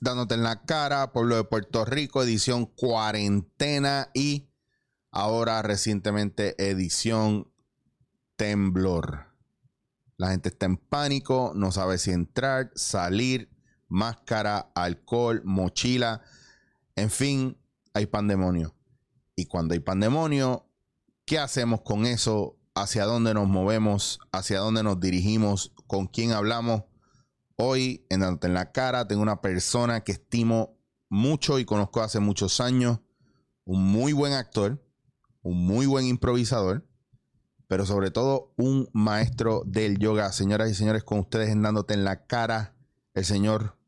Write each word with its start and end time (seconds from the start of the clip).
Dándote 0.00 0.34
en 0.34 0.42
la 0.42 0.62
cara, 0.62 1.12
pueblo 1.12 1.36
de 1.36 1.44
Puerto 1.44 1.84
Rico, 1.84 2.22
edición 2.22 2.66
cuarentena 2.66 4.10
y 4.12 4.48
ahora 5.10 5.62
recientemente 5.62 6.54
edición 6.70 7.50
temblor. 8.36 9.26
La 10.18 10.30
gente 10.30 10.50
está 10.50 10.66
en 10.66 10.76
pánico, 10.76 11.52
no 11.54 11.72
sabe 11.72 11.98
si 11.98 12.10
entrar, 12.10 12.70
salir, 12.74 13.50
máscara, 13.88 14.70
alcohol, 14.74 15.42
mochila, 15.44 16.22
en 16.94 17.10
fin, 17.10 17.58
hay 17.94 18.06
pandemonio. 18.06 18.74
Y 19.34 19.46
cuando 19.46 19.74
hay 19.74 19.80
pandemonio, 19.80 20.66
¿qué 21.24 21.38
hacemos 21.38 21.82
con 21.82 22.06
eso? 22.06 22.58
¿Hacia 22.74 23.04
dónde 23.04 23.32
nos 23.32 23.48
movemos? 23.48 24.18
¿Hacia 24.32 24.58
dónde 24.58 24.82
nos 24.82 25.00
dirigimos? 25.00 25.72
¿Con 25.86 26.06
quién 26.06 26.32
hablamos? 26.32 26.84
Hoy, 27.58 28.06
en 28.10 28.22
en 28.22 28.54
la 28.54 28.72
cara, 28.72 29.08
tengo 29.08 29.22
una 29.22 29.40
persona 29.40 30.04
que 30.04 30.12
estimo 30.12 30.76
mucho 31.08 31.58
y 31.58 31.64
conozco 31.64 32.02
hace 32.02 32.20
muchos 32.20 32.60
años. 32.60 33.00
Un 33.64 33.82
muy 33.82 34.12
buen 34.12 34.34
actor, 34.34 34.84
un 35.42 35.66
muy 35.66 35.86
buen 35.86 36.06
improvisador, 36.06 36.86
pero 37.66 37.86
sobre 37.86 38.10
todo 38.10 38.52
un 38.56 38.88
maestro 38.92 39.62
del 39.64 39.98
yoga. 39.98 40.32
Señoras 40.32 40.70
y 40.70 40.74
señores, 40.74 41.02
con 41.02 41.20
ustedes 41.20 41.48
en 41.48 41.62
dándote 41.62 41.94
en 41.94 42.04
la 42.04 42.26
cara, 42.26 42.76
el 43.14 43.24
señor 43.24 43.78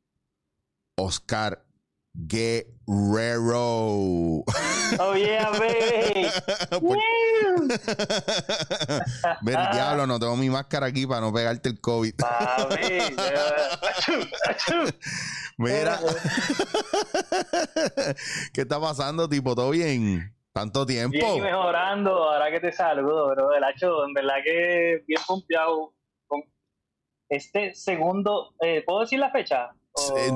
Oscar 0.97 1.67
Guerrero. 2.15 2.78
Oh 4.99 5.15
yeah, 5.15 5.51
baby. 5.59 6.25
Ver, 9.43 9.59
diablo, 9.73 10.07
no 10.07 10.19
tengo 10.19 10.37
mi 10.37 10.49
máscara 10.49 10.87
aquí 10.87 11.07
para 11.07 11.21
no 11.21 11.31
pegarte 11.31 11.69
el 11.69 11.83
COVID. 11.83 12.15
Mira. 15.59 15.99
¿Qué 18.55 18.63
está 18.63 18.81
pasando, 18.81 19.29
tipo? 19.29 19.55
¿Todo 19.55 19.69
bien? 19.69 20.35
¿Tanto 20.55 20.87
tiempo? 20.87 21.13
Bien 21.13 21.43
mejorando, 21.43 22.11
ahora 22.11 22.51
que 22.51 22.61
te 22.61 22.73
saludo, 22.73 23.29
bro. 23.29 23.53
El 23.53 23.65
hacho, 23.65 24.03
en 24.07 24.15
verdad 24.15 24.37
que 24.43 25.05
bien 25.07 25.21
pompeado 25.27 25.93
con 26.27 26.43
este 27.29 27.75
segundo. 27.75 28.55
Eh, 28.63 28.83
¿Puedo 28.87 29.01
decir 29.01 29.19
la 29.19 29.31
fecha? 29.31 29.73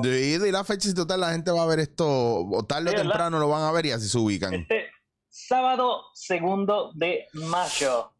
Y 0.03 0.51
la 0.51 0.63
fecha, 0.63 0.89
si 0.89 0.95
total 0.95 1.21
la 1.21 1.31
gente 1.31 1.51
va 1.51 1.63
a 1.63 1.67
ver 1.67 1.79
esto, 1.79 2.05
o 2.07 2.65
tarde 2.65 2.91
o 2.91 2.93
temprano 2.93 3.39
lo 3.39 3.49
van 3.49 3.63
a 3.63 3.71
ver 3.71 3.85
y 3.85 3.91
así 3.91 4.07
se 4.07 4.17
ubican. 4.17 4.53
Este 4.53 4.89
sábado 5.29 6.05
segundo 6.13 6.91
de 6.95 7.27
mayo, 7.33 8.13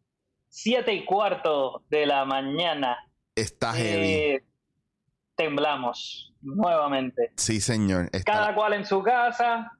siete 0.48 0.92
y 0.92 1.04
cuarto 1.04 1.84
de 1.88 2.06
la 2.06 2.24
mañana. 2.24 2.96
Está 3.34 3.72
heavy. 3.72 4.12
Eh, 4.12 4.44
temblamos 5.36 6.32
nuevamente. 6.42 7.32
Sí, 7.36 7.60
señor. 7.60 8.10
Cada 8.24 8.54
cual 8.54 8.74
en 8.74 8.84
su 8.84 9.02
casa. 9.02 9.70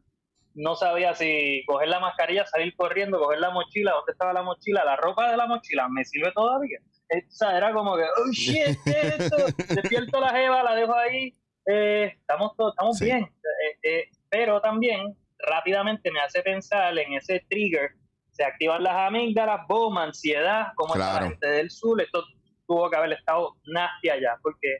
No 0.56 0.76
sabía 0.76 1.12
si 1.16 1.64
coger 1.66 1.88
la 1.88 1.98
mascarilla, 1.98 2.46
salir 2.46 2.76
corriendo, 2.76 3.18
coger 3.18 3.40
la 3.40 3.50
mochila, 3.50 3.90
dónde 3.90 4.12
estaba 4.12 4.32
la 4.32 4.44
mochila, 4.44 4.84
la 4.84 4.94
ropa 4.94 5.28
de 5.28 5.36
la 5.36 5.48
mochila, 5.48 5.88
¿me 5.88 6.04
sirve 6.04 6.30
todavía? 6.32 6.78
O 7.10 7.32
sea, 7.32 7.56
era 7.56 7.72
como 7.72 7.96
que, 7.96 8.04
oh 8.04 8.30
shit, 8.30 8.78
¿qué 8.84 8.90
es 8.90 9.20
esto? 9.20 9.36
Despierto 9.74 10.20
la 10.20 10.30
jeva, 10.30 10.62
la 10.62 10.76
dejo 10.76 10.94
ahí, 10.94 11.34
eh, 11.66 12.14
estamos, 12.18 12.52
estamos 12.70 13.00
bien, 13.00 13.24
eh, 13.24 13.78
eh, 13.82 14.10
pero 14.28 14.60
también 14.60 15.16
rápidamente 15.38 16.10
me 16.10 16.20
hace 16.20 16.42
pensar 16.42 16.96
en 16.98 17.14
ese 17.14 17.44
trigger, 17.48 17.92
se 18.32 18.44
activan 18.44 18.82
las 18.82 18.94
amígdalas, 18.94 19.66
boom, 19.68 19.98
ansiedad, 19.98 20.72
como 20.76 20.94
claro. 20.94 21.24
la 21.24 21.30
gente 21.30 21.46
del 21.46 21.70
sur, 21.70 22.00
esto 22.00 22.24
tuvo 22.66 22.90
que 22.90 22.96
haber 22.96 23.12
estado 23.12 23.56
nasty 23.66 24.10
allá, 24.10 24.38
porque 24.42 24.78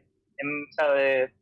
¿sabe? 0.77 1.35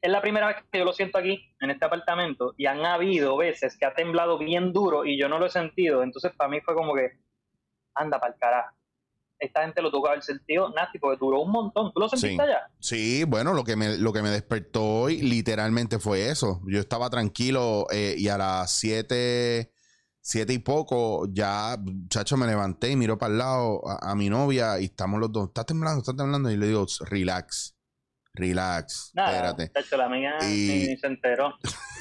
es 0.00 0.10
la 0.10 0.20
primera 0.20 0.48
vez 0.48 0.56
que 0.70 0.78
yo 0.78 0.84
lo 0.84 0.92
siento 0.92 1.18
aquí, 1.18 1.54
en 1.60 1.70
este 1.70 1.84
apartamento, 1.84 2.54
y 2.56 2.66
han 2.66 2.84
habido 2.84 3.36
veces 3.36 3.76
que 3.78 3.86
ha 3.86 3.94
temblado 3.94 4.38
bien 4.38 4.72
duro 4.72 5.04
y 5.04 5.18
yo 5.18 5.28
no 5.28 5.38
lo 5.38 5.46
he 5.46 5.50
sentido, 5.50 6.02
entonces 6.02 6.32
para 6.36 6.50
mí 6.50 6.60
fue 6.60 6.74
como 6.74 6.94
que, 6.94 7.12
anda 7.94 8.18
para 8.18 8.32
el 8.32 8.38
carajo 8.38 8.81
esta 9.42 9.62
gente 9.62 9.82
lo 9.82 9.90
que 9.90 10.08
haber 10.08 10.22
sentido 10.22 10.70
nasty 10.70 10.98
porque 10.98 11.18
duró 11.20 11.40
un 11.40 11.50
montón. 11.50 11.92
¿Tú 11.92 12.00
lo 12.00 12.08
sentiste 12.08 12.36
sí. 12.36 12.40
allá? 12.40 12.70
Sí, 12.78 13.24
bueno, 13.24 13.52
lo 13.52 13.64
que, 13.64 13.76
me, 13.76 13.98
lo 13.98 14.12
que 14.12 14.22
me 14.22 14.30
despertó 14.30 14.84
hoy 14.84 15.20
literalmente 15.20 15.98
fue 15.98 16.28
eso. 16.28 16.60
Yo 16.66 16.78
estaba 16.78 17.10
tranquilo 17.10 17.86
eh, 17.90 18.14
y 18.16 18.28
a 18.28 18.38
las 18.38 18.72
siete, 18.72 19.72
siete 20.20 20.52
y 20.52 20.58
poco 20.58 21.26
ya, 21.32 21.76
chacho, 22.08 22.36
me 22.36 22.46
levanté 22.46 22.90
y 22.90 22.96
miró 22.96 23.18
para 23.18 23.32
el 23.32 23.38
lado 23.38 23.82
a, 23.84 24.14
mi 24.14 24.30
novia 24.30 24.78
y 24.78 24.84
estamos 24.84 25.18
los 25.18 25.32
dos. 25.32 25.48
¿Estás 25.48 25.66
temblando? 25.66 26.00
¿Estás 26.00 26.16
temblando? 26.16 26.50
Y 26.50 26.56
le 26.56 26.68
digo, 26.68 26.86
relax, 27.00 27.76
relax, 28.34 29.10
Nada, 29.14 29.32
espérate. 29.32 29.72
Chacho, 29.72 29.96
la 29.96 30.08
mía 30.08 30.34
y... 30.42 30.86
ni 30.88 30.96
se 30.96 31.06
enteró. 31.08 31.54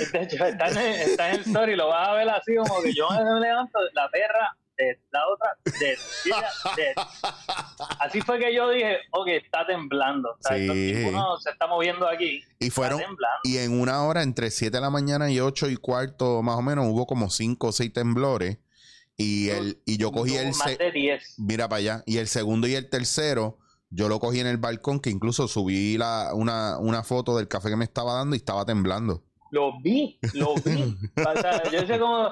Este 0.00 0.22
está, 0.22 0.68
en, 0.68 0.78
está 0.78 1.30
en 1.30 1.34
el 1.36 1.40
story, 1.40 1.76
lo 1.76 1.88
vas 1.88 2.08
a 2.08 2.14
ver 2.14 2.28
así 2.28 2.54
como 2.56 2.82
que 2.82 2.92
yo 2.92 3.08
me 3.10 3.40
levanto, 3.40 3.78
la 3.92 4.08
perra, 4.10 4.56
de, 4.76 4.98
la 5.12 5.20
otra, 5.28 5.50
de, 5.78 5.96
de, 6.76 6.94
Así 8.00 8.20
fue 8.20 8.38
que 8.38 8.54
yo 8.54 8.70
dije, 8.70 8.98
ok, 9.12 9.28
está 9.28 9.66
temblando. 9.66 10.30
O 10.30 10.38
sea, 10.40 10.56
uno 10.56 11.36
se 11.38 11.50
está 11.50 11.66
moviendo 11.66 12.08
aquí. 12.08 12.42
Y 12.58 12.70
fueron, 12.70 13.00
y 13.44 13.58
en 13.58 13.78
una 13.80 14.04
hora, 14.04 14.22
entre 14.22 14.50
7 14.50 14.76
de 14.76 14.80
la 14.80 14.90
mañana 14.90 15.30
y 15.30 15.40
8 15.40 15.70
y 15.70 15.76
cuarto, 15.76 16.42
más 16.42 16.56
o 16.56 16.62
menos, 16.62 16.86
hubo 16.88 17.06
como 17.06 17.30
5 17.30 17.68
o 17.68 17.72
6 17.72 17.92
temblores. 17.92 18.58
Y, 19.16 19.50
el, 19.50 19.80
y 19.86 19.96
yo 19.96 20.10
cogí 20.10 20.34
el... 20.36 20.48
Más 20.56 20.76
de 20.76 20.90
10. 20.90 21.34
Mira 21.38 21.68
para 21.68 21.78
allá. 21.78 22.02
Y 22.04 22.18
el 22.18 22.26
segundo 22.26 22.66
y 22.66 22.74
el 22.74 22.90
tercero 22.90 23.58
yo 23.94 24.08
lo 24.08 24.18
cogí 24.18 24.40
en 24.40 24.46
el 24.46 24.58
balcón, 24.58 25.00
que 25.00 25.10
incluso 25.10 25.46
subí 25.46 25.96
la, 25.96 26.30
una, 26.34 26.78
una 26.78 27.04
foto 27.04 27.36
del 27.36 27.48
café 27.48 27.70
que 27.70 27.76
me 27.76 27.84
estaba 27.84 28.14
dando 28.14 28.34
y 28.34 28.38
estaba 28.38 28.64
temblando. 28.64 29.22
Lo 29.50 29.80
vi, 29.80 30.18
lo 30.32 30.54
vi. 30.56 30.96
o 31.16 31.40
sea, 31.40 31.62
yo 31.70 31.80
decía 31.80 32.00
como, 32.00 32.28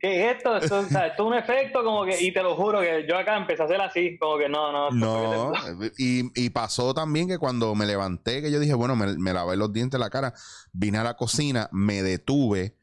¿qué 0.00 0.30
es 0.30 0.36
esto? 0.36 0.56
Esto, 0.56 0.78
o 0.80 0.82
sea, 0.84 1.06
esto 1.06 1.22
es 1.22 1.28
un 1.28 1.34
efecto 1.34 1.84
como 1.84 2.04
que, 2.04 2.20
y 2.20 2.32
te 2.32 2.42
lo 2.42 2.56
juro 2.56 2.80
que 2.80 3.06
yo 3.08 3.16
acá 3.16 3.36
empecé 3.36 3.62
a 3.62 3.66
hacer 3.66 3.80
así, 3.80 4.18
como 4.18 4.38
que 4.38 4.48
no, 4.48 4.72
no. 4.72 4.90
No, 4.90 5.52
y, 5.96 6.30
y, 6.34 6.50
pasó 6.50 6.92
también 6.92 7.28
que 7.28 7.38
cuando 7.38 7.74
me 7.76 7.86
levanté, 7.86 8.42
que 8.42 8.50
yo 8.50 8.58
dije, 8.58 8.74
bueno, 8.74 8.96
me, 8.96 9.16
me 9.16 9.32
lavé 9.32 9.56
los 9.56 9.72
dientes, 9.72 10.00
la 10.00 10.10
cara, 10.10 10.34
vine 10.72 10.98
a 10.98 11.04
la 11.04 11.16
cocina, 11.16 11.68
me 11.70 12.02
detuve 12.02 12.76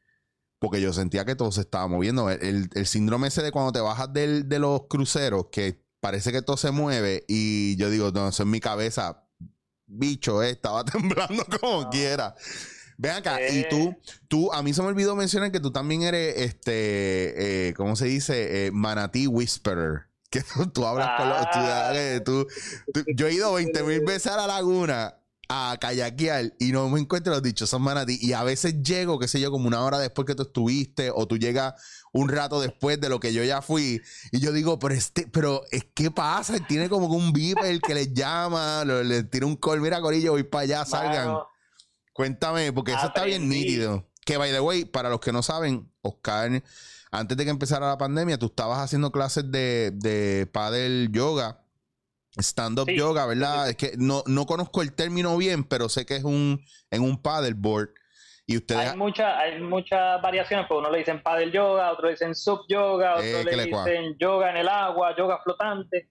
porque 0.60 0.80
yo 0.80 0.94
sentía 0.94 1.26
que 1.26 1.36
todo 1.36 1.52
se 1.52 1.62
estaba 1.62 1.88
moviendo. 1.88 2.30
El, 2.30 2.70
el, 2.72 2.86
síndrome 2.86 3.30
ese 3.30 3.42
de 3.42 3.52
cuando 3.52 3.72
te 3.72 3.82
bajas 3.82 4.14
del, 4.14 4.48
de 4.48 4.60
los 4.60 4.84
cruceros, 4.88 5.48
que 5.52 5.82
parece 6.02 6.32
que 6.34 6.42
todo 6.42 6.58
se 6.58 6.72
mueve 6.72 7.24
y 7.28 7.78
yo 7.78 7.90
digo, 7.90 8.12
no, 8.12 8.28
eso 8.28 8.44
es 8.44 8.50
mi 8.50 8.60
cabeza. 8.60 9.24
Bicho, 9.88 10.44
eh, 10.44 10.50
estaba 10.50 10.84
temblando 10.86 11.46
como 11.60 11.90
quiera. 11.90 12.36
Ven 12.98 13.14
acá, 13.14 13.40
y 13.50 13.68
tú, 13.68 13.96
tú, 14.28 14.54
a 14.54 14.62
mí 14.62 14.74
se 14.74 14.82
me 14.82 14.90
olvidó 14.90 15.16
mencionar 15.16 15.52
que 15.52 15.60
tú 15.60 15.72
también 15.72 16.04
eres, 16.04 16.36
este, 16.38 17.70
eh, 17.70 17.74
¿cómo 17.74 17.96
se 17.96 18.06
dice? 18.06 18.68
Eh, 18.68 18.72
manatí 18.72 19.26
Whisperer. 19.26 20.04
Que 20.30 20.44
tú, 20.74 20.86
hablas 20.86 21.10
con 21.18 21.30
los... 21.30 21.38
Ah. 21.52 21.94
Tú, 22.24 22.48
yo 23.16 23.28
he 23.28 23.34
ido 23.34 23.54
20 23.54 23.84
mil 23.84 24.02
veces 24.02 24.32
a 24.32 24.38
la 24.38 24.48
laguna 24.48 25.16
a 25.50 25.76
kayakear 25.82 26.54
y 26.60 26.72
no 26.72 26.88
me 26.90 27.00
encuentro 27.00 27.34
los 27.34 27.42
dichosos 27.42 27.80
manatí. 27.80 28.18
Y 28.22 28.34
a 28.34 28.44
veces 28.44 28.82
llego, 28.84 29.20
qué 29.20 29.28
sé 29.28 29.40
yo, 29.40 29.52
como 29.52 29.68
una 29.68 29.82
hora 29.82 30.00
después 30.00 30.26
que 30.26 30.36
tú 30.36 30.44
estuviste, 30.44 31.12
o 31.14 31.28
tú 31.28 31.38
llegas 31.38 31.74
un 32.14 32.30
rato 32.30 32.60
después 32.60 33.00
de 33.00 33.10
lo 33.10 33.20
que 33.20 33.34
yo 33.34 33.44
ya 33.44 33.62
fui. 33.62 34.02
Y 34.32 34.40
yo 34.40 34.52
digo, 34.52 34.80
pero 34.80 34.94
este, 34.94 35.28
pero 35.28 35.64
es 35.72 35.86
que 35.94 36.12
pasa, 36.12 36.56
tiene 36.68 36.90
como 36.90 37.08
un 37.08 37.32
beeper 37.32 37.80
que 37.82 37.94
les 37.94 38.14
llama, 38.14 38.84
le 38.86 39.24
tira 39.24 39.46
un 39.46 39.56
call, 39.56 39.82
mira 39.82 40.02
Corillo, 40.02 40.32
voy 40.32 40.44
para 40.44 40.64
allá, 40.64 40.86
salgan. 40.86 41.38
Cuéntame, 42.14 42.74
porque 42.74 42.94
eso 42.94 43.08
está 43.08 43.24
bien 43.24 43.48
nítido. 43.48 44.08
Que 44.26 44.38
by 44.38 44.52
the 44.52 44.60
way, 44.60 44.86
para 44.86 45.10
los 45.10 45.20
que 45.20 45.32
no 45.32 45.42
saben, 45.42 45.92
Oscar, 46.02 46.62
antes 47.12 47.38
de 47.38 47.44
que 47.44 47.50
empezara 47.50 47.88
la 47.88 47.98
pandemia, 47.98 48.38
tú 48.38 48.48
estabas 48.48 48.80
haciendo 48.80 49.12
clases 49.12 49.50
de, 49.52 49.92
de 49.96 50.48
paddle 50.52 51.10
yoga, 51.12 51.66
stand-up 52.38 52.90
yoga, 52.90 53.26
¿verdad? 53.26 53.70
Es 53.70 53.76
que 53.78 53.94
no, 53.98 54.24
no 54.28 54.46
conozco 54.46 54.82
el 54.82 54.94
término 54.94 55.36
bien, 55.38 55.64
pero 55.64 55.90
sé 55.90 56.06
que 56.06 56.16
es 56.16 56.24
un 56.24 56.64
en 56.90 57.02
un 57.02 57.22
paddleboard. 57.22 57.90
Hay, 58.48 58.98
mucha, 58.98 59.40
hay 59.40 59.62
muchas 59.62 60.22
variaciones, 60.22 60.66
porque 60.68 60.80
uno 60.82 60.92
le 60.92 61.00
dicen 61.00 61.22
paddle 61.22 61.52
yoga, 61.52 61.92
otro 61.92 62.06
le 62.06 62.12
dicen 62.12 62.36
sub 62.36 62.66
yoga, 62.68 63.14
otro 63.14 63.26
eh, 63.26 63.44
le 63.46 63.66
dicen 63.66 64.18
yoga 64.18 64.50
en 64.50 64.58
el 64.58 64.68
agua, 64.68 65.16
yoga 65.16 65.40
flotante. 65.44 66.10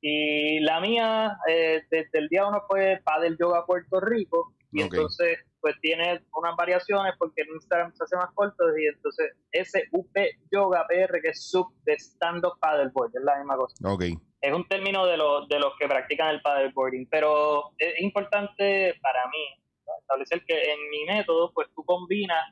Y 0.00 0.60
la 0.60 0.80
mía, 0.80 1.38
eh, 1.48 1.82
desde 1.90 2.18
el 2.18 2.28
día 2.28 2.46
uno 2.46 2.62
fue 2.68 3.00
paddle 3.04 3.36
yoga 3.38 3.66
Puerto 3.66 4.00
Rico, 4.00 4.54
y 4.72 4.82
entonces 4.82 5.38
pues 5.60 5.76
tiene 5.80 6.20
unas 6.34 6.56
variaciones 6.56 7.14
porque 7.18 7.42
en 7.42 7.54
Instagram 7.54 7.92
se 7.94 8.02
hace 8.02 8.16
más 8.16 8.30
corto 8.34 8.64
y 8.76 8.86
entonces 8.86 9.32
SUP 9.52 10.16
Yoga 10.50 10.84
PR 10.88 11.20
que 11.20 11.28
es 11.28 11.48
sub 11.48 11.68
de 11.84 11.94
stand 11.94 12.44
up 12.44 12.58
paddleboard, 12.58 13.14
es 13.14 13.22
la 13.22 13.36
misma 13.36 13.56
cosa. 13.56 13.76
Okay. 13.94 14.14
Es 14.40 14.52
un 14.52 14.66
término 14.66 15.06
de 15.06 15.16
los 15.16 15.48
de 15.48 15.60
los 15.60 15.72
que 15.78 15.86
practican 15.86 16.30
el 16.30 16.42
paddleboarding, 16.42 17.06
pero 17.08 17.70
es 17.78 18.00
importante 18.00 18.98
para 19.00 19.26
mí 19.28 19.61
establecer 20.00 20.44
que 20.46 20.72
en 20.72 20.90
mi 20.90 21.04
método, 21.04 21.52
pues 21.52 21.68
tú 21.74 21.84
combinas 21.84 22.44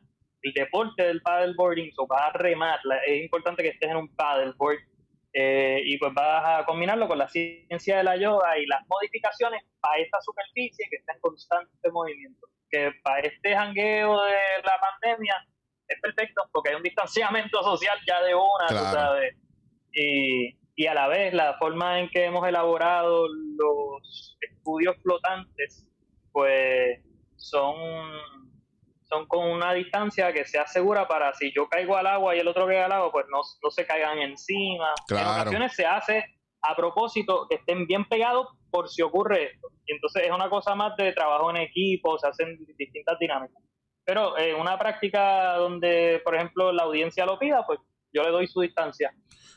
el 0.43 0.53
deporte 0.53 1.05
del 1.05 1.21
paddleboarding, 1.23 1.93
o 1.99 2.07
vas 2.07 2.23
a 2.29 2.33
remar, 2.39 2.81
es 3.07 3.23
importante 3.23 3.63
que 3.63 3.71
estés 3.71 3.91
en 3.91 3.97
un 3.97 4.15
paddleboard 4.17 4.79
Eh, 5.33 5.81
y 5.85 5.97
pues 5.97 6.13
vas 6.13 6.43
a 6.45 6.65
combinarlo 6.65 7.07
con 7.07 7.17
la 7.17 7.29
ciencia 7.29 7.99
de 7.99 8.03
la 8.03 8.17
yoga 8.17 8.59
y 8.59 8.67
las 8.67 8.81
modificaciones 8.89 9.63
para 9.81 10.03
esta 10.03 10.19
superficie 10.23 10.89
que 10.91 10.97
está 10.97 11.13
en 11.13 11.21
constante 11.21 11.91
movimiento. 11.93 12.49
Que 12.69 12.91
para 13.05 13.21
este 13.21 13.55
jangueo 13.55 14.21
de 14.23 14.39
la 14.65 14.77
pandemia 14.81 15.37
es 15.87 16.01
perfecto 16.01 16.43
porque 16.53 16.71
hay 16.71 16.77
un 16.77 16.83
distanciamiento 16.83 17.63
social 17.63 17.97
ya 18.09 18.21
de 18.23 18.35
una, 18.35 18.67
tú 18.67 18.75
sabes. 18.75 19.37
Y, 19.93 20.57
y 20.75 20.87
a 20.87 20.95
la 20.95 21.07
vez 21.07 21.33
la 21.33 21.55
forma 21.59 22.01
en 22.01 22.09
que 22.11 22.25
hemos 22.25 22.45
elaborado 22.49 23.29
los 23.57 24.37
estudios 24.41 24.97
flotantes, 25.01 25.87
pues 26.33 27.00
son 27.41 27.75
son 29.11 29.27
con 29.27 29.51
una 29.51 29.73
distancia 29.73 30.33
que 30.33 30.45
sea 30.45 30.67
segura 30.67 31.09
para 31.09 31.35
si 31.35 31.53
yo 31.53 31.69
caigo 31.69 31.97
al 31.97 32.07
agua 32.07 32.37
y 32.37 32.39
el 32.39 32.47
otro 32.47 32.67
cae 32.67 32.81
al 32.81 32.93
agua, 32.93 33.11
pues 33.11 33.27
no, 33.29 33.41
no 33.63 33.71
se 33.71 33.85
caigan 33.85 34.19
encima. 34.19 34.95
En 35.09 35.17
ocasiones 35.17 35.75
se 35.75 35.85
hace 35.85 36.25
a 36.63 36.77
propósito 36.77 37.47
que 37.49 37.57
estén 37.57 37.87
bien 37.87 38.05
pegados 38.05 38.47
por 38.71 38.89
si 38.89 39.03
ocurre 39.03 39.53
esto. 39.53 39.69
Y 39.85 39.95
entonces 39.95 40.23
es 40.27 40.31
una 40.31 40.49
cosa 40.49 40.77
más 40.77 40.97
de 40.97 41.13
trabajo 41.13 41.51
en 41.51 41.57
equipo, 41.57 42.19
se 42.19 42.29
hacen 42.29 42.57
distintas 42.79 43.19
dinámicas. 43.19 43.61
Pero 44.05 44.39
en 44.39 44.57
una 44.57 44.79
práctica 44.79 45.57
donde, 45.57 46.21
por 46.25 46.37
ejemplo, 46.37 46.71
la 46.71 46.85
audiencia 46.85 47.27
lo 47.27 47.39
pida, 47.39 47.67
pues 47.67 47.81
yo 48.13 48.23
le 48.23 48.31
doy 48.31 48.47
su 48.47 48.61
distancia. 48.61 49.13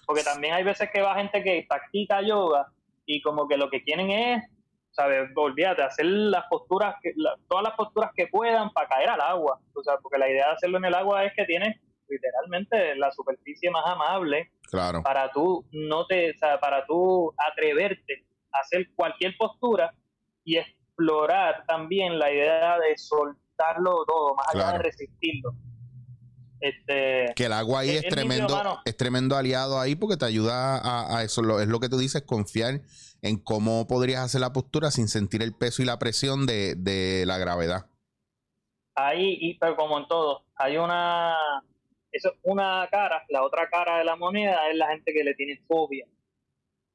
Porque 0.06 0.24
también 0.24 0.56
hay 0.56 0.64
veces 0.64 0.90
que 0.92 1.02
va 1.02 1.16
gente 1.16 1.44
que 1.44 1.66
practica 1.70 2.22
yoga 2.22 2.68
y 3.06 3.22
como 3.22 3.48
que 3.48 3.58
lo 3.58 3.70
que 3.70 3.84
quieren 3.84 4.10
es 4.10 4.44
¿sabes? 4.94 5.30
Olvídate, 5.36 5.84
hacer 5.84 6.06
las 6.06 6.46
posturas, 6.50 6.96
que, 7.02 7.14
todas 7.50 7.64
las 7.64 7.74
posturas 7.74 8.12
que 8.16 8.28
puedan 8.28 8.72
para 8.72 8.88
caer 8.88 9.10
al 9.10 9.22
agua, 9.22 9.60
o 9.74 9.84
sea, 9.84 9.98
porque 9.98 10.20
la 10.20 10.30
idea 10.30 10.48
de 10.48 10.54
hacerlo 10.54 10.78
en 10.78 10.86
el 10.86 10.94
agua 10.94 11.26
es 11.26 11.34
que 11.36 11.46
tienes 11.46 11.76
literalmente 12.08 12.96
la 12.96 13.12
superficie 13.12 13.72
más 13.72 13.84
amable 13.88 14.52
claro. 14.70 15.02
para 15.02 15.32
tú 15.32 15.66
no 15.72 16.06
te, 16.06 16.32
o 16.32 16.38
sea, 16.38 16.60
para 16.60 16.86
tú 16.86 17.34
atreverte 17.38 18.26
a 18.52 18.60
hacer 18.60 18.88
cualquier 18.96 19.36
postura 19.38 19.94
y 20.44 20.58
explorar 20.58 21.66
también 21.68 22.20
la 22.20 22.32
idea 22.32 22.78
de 22.78 22.96
soltarlo 22.98 24.06
todo, 24.06 24.36
más 24.36 24.54
allá 24.54 24.74
de 24.74 24.84
resistirlo. 24.84 25.56
Este, 26.60 27.34
que 27.36 27.46
el 27.46 27.54
agua 27.54 27.80
ahí 27.80 27.90
es, 27.90 28.08
tremendo, 28.08 28.80
es 28.86 28.96
tremendo 28.96 29.36
aliado 29.36 29.80
ahí 29.80 29.96
porque 29.96 30.16
te 30.16 30.26
ayuda 30.26 30.78
a, 30.78 31.18
a 31.18 31.24
eso, 31.24 31.60
es 31.60 31.68
lo 31.68 31.80
que 31.80 31.90
tú 31.90 31.98
dices, 31.98 32.22
confiar 32.22 32.80
en 33.24 33.38
cómo 33.38 33.88
podrías 33.88 34.22
hacer 34.22 34.42
la 34.42 34.54
postura 34.54 34.92
sin 34.92 35.08
sentir 35.08 35.42
el 35.42 35.56
peso 35.56 35.82
y 35.82 35.86
la 35.86 35.98
presión 35.98 36.46
de, 36.46 37.24
la 37.26 37.38
gravedad. 37.38 37.90
Ahí, 38.96 39.38
y, 39.40 39.58
pero 39.58 39.76
como 39.76 39.98
en 39.98 40.08
todo, 40.08 40.46
hay 40.56 40.78
una, 40.78 41.34
eso, 42.12 42.34
una 42.44 42.88
cara, 42.92 43.24
la 43.30 43.44
otra 43.44 43.70
cara 43.70 43.98
de 43.98 44.04
la 44.04 44.18
moneda 44.18 44.70
es 44.70 44.78
la 44.78 44.90
gente 44.90 45.14
que 45.14 45.24
le 45.24 45.34
tiene 45.34 45.60
fobia 45.66 46.06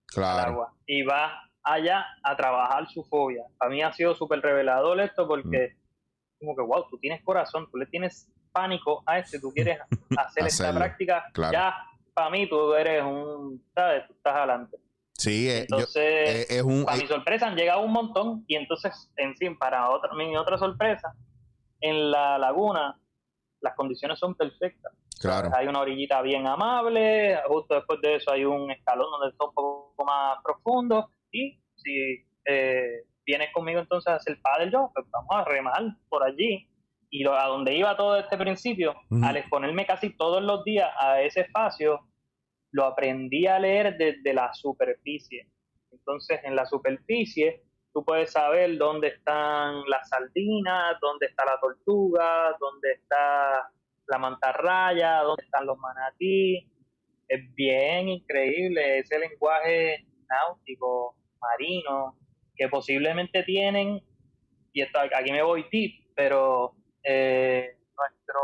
claro. 0.07 0.39
al 0.39 0.49
agua 0.53 0.75
y 0.87 1.03
va 1.03 1.51
allá 1.65 2.07
a 2.23 2.37
trabajar 2.37 2.89
su 2.89 3.03
fobia. 3.05 3.45
A 3.59 3.69
mí 3.69 3.83
ha 3.83 3.93
sido 3.93 4.15
súper 4.15 4.41
revelador 4.41 5.01
esto 5.01 5.27
porque 5.27 5.75
mm. 5.75 6.47
como 6.47 6.57
que, 6.57 6.63
wow, 6.63 6.89
tú 6.91 6.99
tienes 6.99 7.25
corazón, 7.25 7.69
tú 7.71 7.79
le 7.79 7.87
tienes 7.87 8.31
pánico 8.53 9.03
a 9.07 9.19
este, 9.19 9.41
tú 9.41 9.51
quieres 9.51 9.79
hacer 10.19 10.47
esta 10.47 10.75
práctica, 10.75 11.25
ya 11.51 11.75
para 12.13 12.31
mí 12.31 12.49
tú 12.49 12.75
eres 12.75 13.03
un, 13.03 13.65
¿sabes? 13.75 14.07
Tú 14.07 14.13
estás 14.13 14.35
adelante. 14.35 14.77
Sí, 15.19 15.49
eh, 15.49 15.63
entonces, 15.63 15.97
eh, 15.97 16.47
es 16.49 16.63
un, 16.63 16.85
para 16.85 16.97
mi 16.97 17.03
eh, 17.03 17.09
sorpresa 17.09 17.49
han 17.49 17.57
llegado 17.57 17.81
un 17.81 17.91
montón 17.91 18.45
y 18.47 18.55
entonces, 18.55 19.11
en 19.17 19.37
fin, 19.37 19.59
para 19.59 19.91
otra, 19.91 20.15
mi 20.15 20.37
otra 20.37 20.57
sorpresa, 20.59 21.13
en 21.81 22.13
la 22.13 22.39
laguna 22.39 22.97
las 23.61 23.75
condiciones 23.75 24.21
son 24.21 24.37
perfectas. 24.37 24.93
Claro. 25.21 25.51
Hay 25.57 25.67
una 25.67 25.81
orillita 25.81 26.23
bien 26.23 26.47
amable, 26.47 27.37
justo 27.49 27.75
después 27.75 28.01
de 28.01 28.15
eso 28.15 28.31
hay 28.31 28.45
un 28.45 28.71
escalón 28.71 29.11
donde 29.11 29.31
está 29.31 29.47
un 29.47 29.55
poco 29.55 30.05
más 30.05 30.39
profundo 30.45 31.11
y 31.33 31.61
si 31.75 32.25
vienes 33.27 33.53
conmigo 33.53 33.81
entonces 33.81 34.13
a 34.13 34.17
hacer 34.17 34.39
paddle 34.41 34.71
yo, 34.71 34.91
pues 34.95 35.05
vamos 35.11 35.31
a 35.31 35.45
remar 35.45 35.83
por 36.09 36.23
allí. 36.23 36.69
Y 37.11 37.27
a 37.27 37.47
donde 37.47 37.75
iba 37.75 37.97
todo 37.97 38.19
este 38.19 38.37
principio, 38.37 38.95
al 39.23 39.37
exponerme 39.39 39.87
casi 39.87 40.17
todos 40.17 40.43
los 40.43 40.63
días 40.63 40.91
a 41.01 41.21
ese 41.23 41.41
espacio, 41.41 42.01
lo 42.73 42.85
aprendí 42.85 43.47
a 43.47 43.59
leer 43.59 43.97
desde 43.97 44.35
la 44.35 44.53
superficie. 44.53 45.49
Entonces, 45.91 46.41
en 46.45 46.55
la 46.55 46.67
superficie, 46.67 47.63
tú 47.93 48.05
puedes 48.05 48.33
saber 48.33 48.77
dónde 48.77 49.09
están 49.09 49.83
las 49.89 50.09
sardinas, 50.09 50.97
dónde 51.01 51.27
está 51.27 51.45
la 51.45 51.59
tortuga, 51.61 52.57
dónde 52.61 52.93
está 52.93 53.71
la 54.07 54.19
mantarraya, 54.19 55.23
dónde 55.23 55.45
están 55.45 55.67
los 55.67 55.79
manatí. 55.79 56.71
Es 57.27 57.55
bien 57.55 58.09
increíble 58.09 58.99
ese 58.99 59.19
lenguaje 59.19 60.07
náutico, 60.29 61.17
marino, 61.41 62.17
que 62.57 62.69
posiblemente 62.69 63.43
tienen, 63.45 64.03
y 64.73 64.83
esto, 64.83 64.99
aquí 65.01 65.33
me 65.33 65.43
voy 65.43 65.69
tip, 65.71 66.11
pero 66.15 66.75
eh, 67.03 67.77
nuestro, 67.97 68.41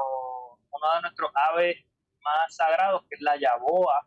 uno 0.70 0.94
de 0.94 1.02
nuestros 1.02 1.30
aves 1.52 1.76
más 2.22 2.56
sagrados, 2.56 3.02
que 3.08 3.16
es 3.16 3.20
la 3.20 3.36
yaboa, 3.36 4.06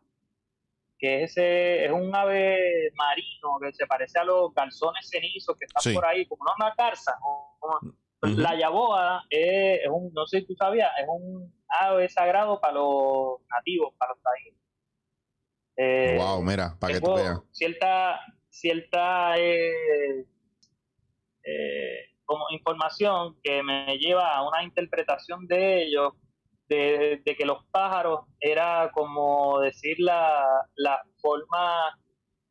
que 0.97 1.23
ese 1.23 1.85
es 1.85 1.91
un 1.91 2.13
ave 2.15 2.91
marino 2.95 3.59
que 3.61 3.73
se 3.73 3.85
parece 3.85 4.19
a 4.19 4.23
los 4.23 4.53
calzones 4.53 5.09
cenizos 5.09 5.55
que 5.57 5.65
están 5.65 5.93
por 5.93 6.05
ahí, 6.05 6.25
como 6.27 6.43
una 6.57 6.73
garza. 6.77 7.13
La 8.21 8.57
yaboa 8.57 9.23
es, 9.29 9.87
un, 9.89 10.11
no 10.13 10.25
sé 10.25 10.39
si 10.39 10.47
tú 10.47 10.55
sabías, 10.55 10.91
es 10.99 11.07
un 11.07 11.53
ave 11.67 12.09
sagrado 12.09 12.59
para 12.59 12.73
los 12.73 13.41
nativos, 13.49 13.93
para 13.97 14.13
los 14.13 14.21
taínos. 14.23 14.59
wow, 16.17 16.41
mira, 16.41 16.75
para 16.79 16.93
que 16.95 17.01
tú 17.01 17.13
veas. 17.13 17.39
Cierta, 17.51 18.19
cierta 18.49 19.37
eh, 19.37 20.25
eh, 21.43 22.17
como 22.25 22.45
información 22.49 23.37
que 23.43 23.61
me 23.61 23.97
lleva 23.99 24.35
a 24.35 24.47
una 24.47 24.63
interpretación 24.63 25.47
de 25.47 25.83
ellos 25.83 26.13
de, 26.69 27.21
que 27.23 27.45
los 27.45 27.63
pájaros 27.71 28.21
era 28.39 28.91
como 28.93 29.59
decir 29.59 29.97
la, 29.99 30.65
la, 30.75 31.01
forma 31.19 31.97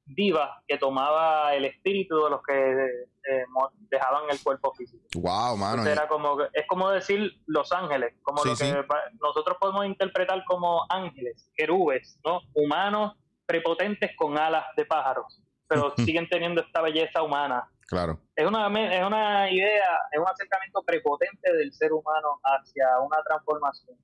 viva 0.06 0.62
que 0.66 0.78
tomaba 0.78 1.54
el 1.54 1.64
espíritu 1.64 2.24
de 2.24 2.30
los 2.30 2.40
que 2.42 2.86
eh, 3.28 3.44
dejaban 3.90 4.24
el 4.30 4.40
cuerpo 4.42 4.72
físico. 4.74 5.04
Wow, 5.16 5.56
mano. 5.56 5.84
era 5.84 6.06
como, 6.06 6.42
es 6.52 6.66
como 6.68 6.90
decir 6.90 7.32
los 7.46 7.72
ángeles, 7.72 8.14
como 8.22 8.44
lo 8.44 8.54
que 8.56 8.84
nosotros 9.20 9.56
podemos 9.60 9.86
interpretar 9.86 10.44
como 10.44 10.86
ángeles, 10.88 11.50
querubes, 11.56 12.18
¿no? 12.24 12.40
Humanos 12.54 13.14
prepotentes 13.46 14.10
con 14.16 14.38
alas 14.38 14.66
de 14.76 14.84
pájaros, 14.84 15.40
pero 15.66 15.94
siguen 15.96 16.28
teniendo 16.28 16.60
esta 16.60 16.82
belleza 16.82 17.22
humana. 17.22 17.68
Claro. 17.86 18.20
Es 18.34 18.46
una, 18.46 18.66
es 18.66 19.04
una 19.04 19.50
idea, 19.50 20.00
es 20.10 20.18
un 20.18 20.26
acercamiento 20.28 20.82
prepotente 20.82 21.52
del 21.52 21.72
ser 21.72 21.92
humano 21.92 22.40
hacia 22.42 22.98
una 23.00 23.18
transformación 23.24 23.96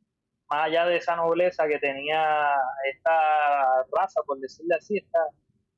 más 0.52 0.66
allá 0.66 0.84
de 0.86 0.96
esa 0.96 1.16
nobleza 1.16 1.66
que 1.66 1.78
tenía 1.78 2.50
esta 2.92 3.84
raza, 3.90 4.20
por 4.26 4.38
decirle 4.38 4.74
así, 4.76 4.98
esta, 4.98 5.18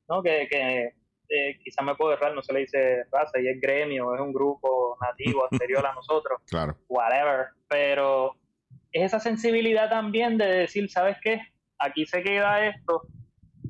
¿no? 0.09 0.23
que, 0.23 0.49
que 0.51 0.93
eh, 1.29 1.59
quizás 1.63 1.85
me 1.85 1.95
puedo 1.95 2.13
errar, 2.13 2.35
no 2.35 2.43
se 2.43 2.53
le 2.53 2.61
dice 2.61 3.05
raza, 3.13 3.39
y 3.41 3.49
es 3.49 3.61
gremio, 3.61 4.15
es 4.15 4.21
un 4.21 4.33
grupo 4.33 4.97
nativo 5.01 5.47
anterior 5.51 5.87
a 5.87 5.95
nosotros, 5.95 6.41
claro. 6.47 6.77
whatever, 6.89 7.49
pero 7.69 8.35
es 8.91 9.05
esa 9.05 9.21
sensibilidad 9.21 9.89
también 9.89 10.37
de 10.37 10.47
decir, 10.47 10.91
¿sabes 10.91 11.17
qué? 11.23 11.41
Aquí 11.79 12.05
se 12.07 12.23
queda 12.23 12.67
esto, 12.67 13.03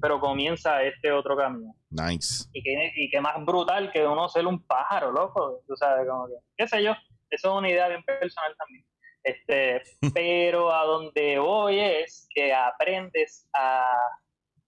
pero 0.01 0.21
comienza 0.21 0.83
este 0.83 1.13
otro 1.13 1.37
camino. 1.37 1.75
Nice. 1.95 2.49
Y 2.53 2.63
que, 2.63 2.93
y 2.97 3.09
que 3.09 3.21
más 3.21 3.45
brutal 3.45 3.93
que 3.93 4.05
uno 4.05 4.29
ser 4.29 4.47
un 4.47 4.67
pájaro, 4.67 5.13
loco, 5.13 5.63
tú 5.67 5.77
sabes, 5.77 6.09
como 6.09 6.27
que, 6.27 6.35
qué 6.57 6.67
sé 6.67 6.83
yo, 6.83 6.93
eso 7.31 7.49
es 7.49 7.55
una 7.55 7.71
idea 7.71 7.89
bien 7.89 8.03
personal 8.03 8.55
también. 8.59 8.85
Este, 9.23 9.83
pero 10.15 10.73
a 10.73 10.85
donde 10.85 11.39
voy 11.39 11.79
es 11.79 12.29
que 12.35 12.53
aprendes 12.53 13.49
a 13.55 13.97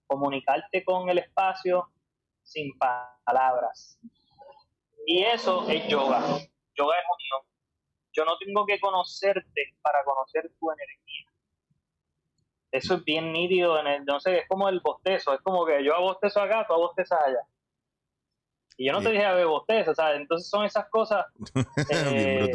comunicarte 0.07 0.85
con 0.85 1.09
el 1.09 1.17
espacio 1.17 1.91
sin 2.43 2.71
palabras. 3.25 3.99
Y 5.05 5.23
eso 5.23 5.69
es 5.69 5.85
yoga. 5.87 6.19
Yoga 6.75 6.95
es 6.95 7.05
unión. 7.13 7.41
Yo 8.13 8.25
no 8.25 8.37
tengo 8.37 8.65
que 8.65 8.79
conocerte 8.79 9.75
para 9.81 10.03
conocer 10.05 10.49
tu 10.59 10.71
energía. 10.71 11.29
Eso 12.71 12.95
es 12.95 13.03
bien 13.05 13.31
nítido 13.31 13.79
en 13.79 13.87
el, 13.87 14.05
no 14.05 14.19
sé, 14.19 14.39
es 14.39 14.47
como 14.47 14.67
el 14.69 14.81
bostezo, 14.81 15.33
es 15.33 15.41
como 15.41 15.65
que 15.65 15.83
yo 15.83 15.99
bostezo 16.01 16.41
acá, 16.41 16.65
tú 16.67 16.75
bostezas 16.75 17.19
allá. 17.25 17.39
Y 18.77 18.87
yo 18.87 18.93
no 18.93 19.01
te 19.01 19.09
dije 19.09 19.25
a 19.25 19.33
ver 19.33 19.47
bostezo, 19.47 19.95
¿sabes? 19.95 20.19
Entonces 20.21 20.49
son 20.49 20.65
esas 20.65 20.87
cosas 20.89 21.25
eh, 21.91 22.51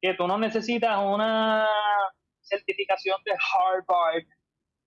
que 0.00 0.14
tú 0.14 0.26
no 0.26 0.38
necesitas 0.38 0.98
una 0.98 1.68
certificación 2.42 3.20
de 3.24 3.32
Harvard 3.32 4.24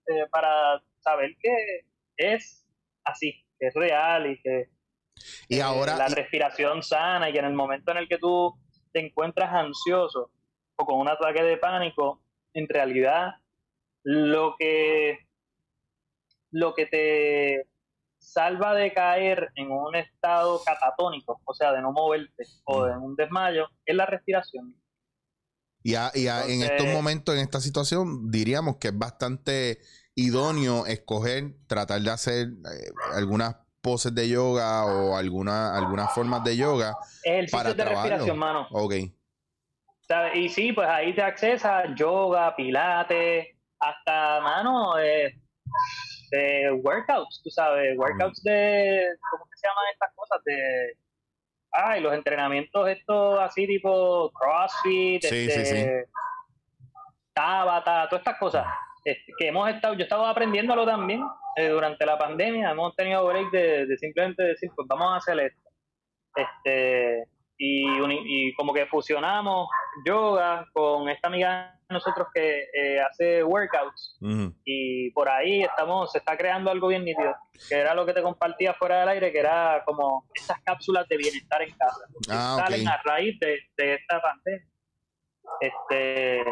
eh, 0.06 0.26
para 0.30 0.82
saber 1.00 1.36
que 1.40 1.84
es 2.16 2.66
así, 3.04 3.44
que 3.58 3.68
es 3.68 3.74
real 3.74 4.30
y 4.30 4.40
que 4.42 4.68
y 5.48 5.58
eh, 5.58 5.62
ahora, 5.62 5.96
la 5.96 6.08
respiración 6.08 6.82
sana 6.82 7.28
y 7.28 7.32
que 7.32 7.38
en 7.38 7.44
el 7.46 7.54
momento 7.54 7.92
en 7.92 7.98
el 7.98 8.08
que 8.08 8.18
tú 8.18 8.54
te 8.92 9.00
encuentras 9.00 9.52
ansioso 9.52 10.30
o 10.76 10.86
con 10.86 10.98
un 10.98 11.08
ataque 11.08 11.42
de 11.42 11.56
pánico, 11.56 12.22
en 12.54 12.68
realidad 12.68 13.34
lo 14.02 14.54
que 14.58 15.18
lo 16.52 16.74
que 16.74 16.86
te 16.86 17.68
salva 18.18 18.74
de 18.74 18.92
caer 18.92 19.50
en 19.54 19.70
un 19.70 19.94
estado 19.94 20.62
catatónico, 20.64 21.40
o 21.44 21.54
sea, 21.54 21.72
de 21.72 21.80
no 21.80 21.92
moverte 21.92 22.44
o 22.64 22.84
de 22.84 22.96
un 22.96 23.16
desmayo, 23.16 23.68
es 23.84 23.94
la 23.94 24.06
respiración. 24.06 24.76
Y, 25.82 25.94
en 25.94 26.62
estos 26.62 26.86
momentos, 26.88 27.34
en 27.34 27.40
esta 27.40 27.60
situación, 27.60 28.30
diríamos 28.30 28.76
que 28.76 28.88
es 28.88 28.98
bastante 28.98 29.78
idóneo 30.14 30.84
escoger, 30.86 31.54
tratar 31.66 32.02
de 32.02 32.10
hacer 32.10 32.48
eh, 32.48 32.90
algunas 33.14 33.56
poses 33.80 34.14
de 34.14 34.28
yoga 34.28 34.84
o 34.84 35.16
alguna, 35.16 35.74
algunas 35.74 36.12
formas 36.12 36.44
de 36.44 36.56
yoga. 36.58 36.94
Ejercicios 37.24 37.76
de 37.76 37.84
respiración, 37.84 38.38
mano. 38.38 38.66
Ok. 38.72 38.94
Y 40.34 40.48
sí, 40.48 40.72
pues 40.72 40.88
ahí 40.88 41.14
te 41.14 41.22
accesa 41.22 41.94
yoga, 41.94 42.54
pilates, 42.56 43.46
hasta, 43.80 44.40
mano, 44.40 44.98
eh, 44.98 45.34
de 46.30 46.70
workouts, 46.82 47.40
tú 47.42 47.50
sabes, 47.50 47.96
workouts 47.98 48.42
de, 48.42 49.04
¿cómo 49.30 49.44
se 49.54 49.66
llaman 49.66 49.84
estas 49.92 50.14
cosas? 50.14 50.44
De, 50.44 50.96
ay, 51.72 52.00
los 52.00 52.14
entrenamientos 52.14 52.88
estos 52.88 53.40
así 53.40 53.66
tipo 53.66 54.30
CrossFit, 54.32 55.22
sí, 55.22 55.50
sí, 55.50 55.66
sí. 55.66 55.86
Tabata, 57.32 58.08
todas 58.08 58.20
estas 58.20 58.38
cosas 58.38 58.66
este, 59.04 59.32
que 59.38 59.48
hemos 59.48 59.68
estado, 59.70 59.94
yo 59.94 60.02
estaba 60.02 60.30
aprendiéndolo 60.30 60.84
también 60.84 61.22
eh, 61.56 61.68
durante 61.68 62.04
la 62.04 62.18
pandemia, 62.18 62.70
hemos 62.70 62.94
tenido 62.96 63.26
break 63.26 63.50
de, 63.50 63.86
de, 63.86 63.96
simplemente 63.98 64.42
decir, 64.42 64.70
pues 64.76 64.86
vamos 64.88 65.06
a 65.12 65.16
hacer 65.16 65.40
esto. 65.40 65.70
Este, 66.36 67.24
y, 67.62 68.54
como 68.54 68.72
que 68.72 68.86
fusionamos 68.86 69.68
yoga 70.06 70.66
con 70.72 71.08
esta 71.08 71.28
amiga 71.28 71.78
de 71.88 71.94
nosotros 71.94 72.28
que 72.32 72.64
eh, 72.72 73.00
hace 73.00 73.44
workouts 73.44 74.18
y 74.64 75.10
por 75.10 75.28
ahí 75.28 75.62
estamos 75.62 76.10
se 76.10 76.18
está 76.18 76.36
creando 76.36 76.70
algo 76.70 76.88
bien 76.88 77.04
nítido 77.04 77.34
que 77.68 77.74
era 77.74 77.94
lo 77.94 78.06
que 78.06 78.14
te 78.14 78.22
compartía 78.22 78.72
fuera 78.74 79.00
del 79.00 79.10
aire 79.10 79.30
que 79.30 79.40
era 79.40 79.82
como 79.84 80.24
estas 80.32 80.58
cápsulas 80.62 81.06
de 81.08 81.16
bienestar 81.18 81.62
en 81.62 81.76
casa 81.76 82.04
ah, 82.30 82.56
salen 82.64 82.88
a 82.88 83.02
raíz 83.04 83.38
de, 83.40 83.58
de 83.76 83.94
esta 83.94 84.20
pandemia 84.22 84.66
este 85.60 86.44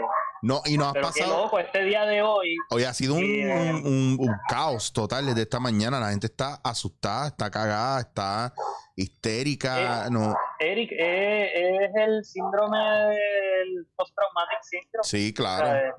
no, 0.43 0.63
y 0.67 0.77
nos 0.77 0.95
ha 0.95 1.01
pasado. 1.01 1.45
loco, 1.45 1.59
este 1.59 1.83
día 1.83 2.05
de 2.05 2.23
hoy. 2.23 2.57
Hoy 2.71 2.85
ha 2.85 2.95
sido 2.95 3.15
un, 3.15 4.19
caos 4.49 4.93
total 4.93 5.27
desde 5.27 5.43
esta 5.43 5.59
mañana. 5.59 5.99
La 5.99 6.11
gente 6.11 6.27
está 6.27 6.61
asustada, 6.63 7.29
está 7.29 7.51
cagada, 7.51 8.01
está 8.01 8.53
histérica. 8.99 10.07
Eh, 10.07 10.11
no. 10.11 10.35
Eric, 10.59 10.91
eh, 10.93 11.85
es 11.85 11.91
el 11.95 12.25
síndrome 12.25 12.79
del 12.79 13.87
post-traumatic 13.97 14.59
syndrome. 14.63 15.05
Sí, 15.05 15.33
claro. 15.33 15.95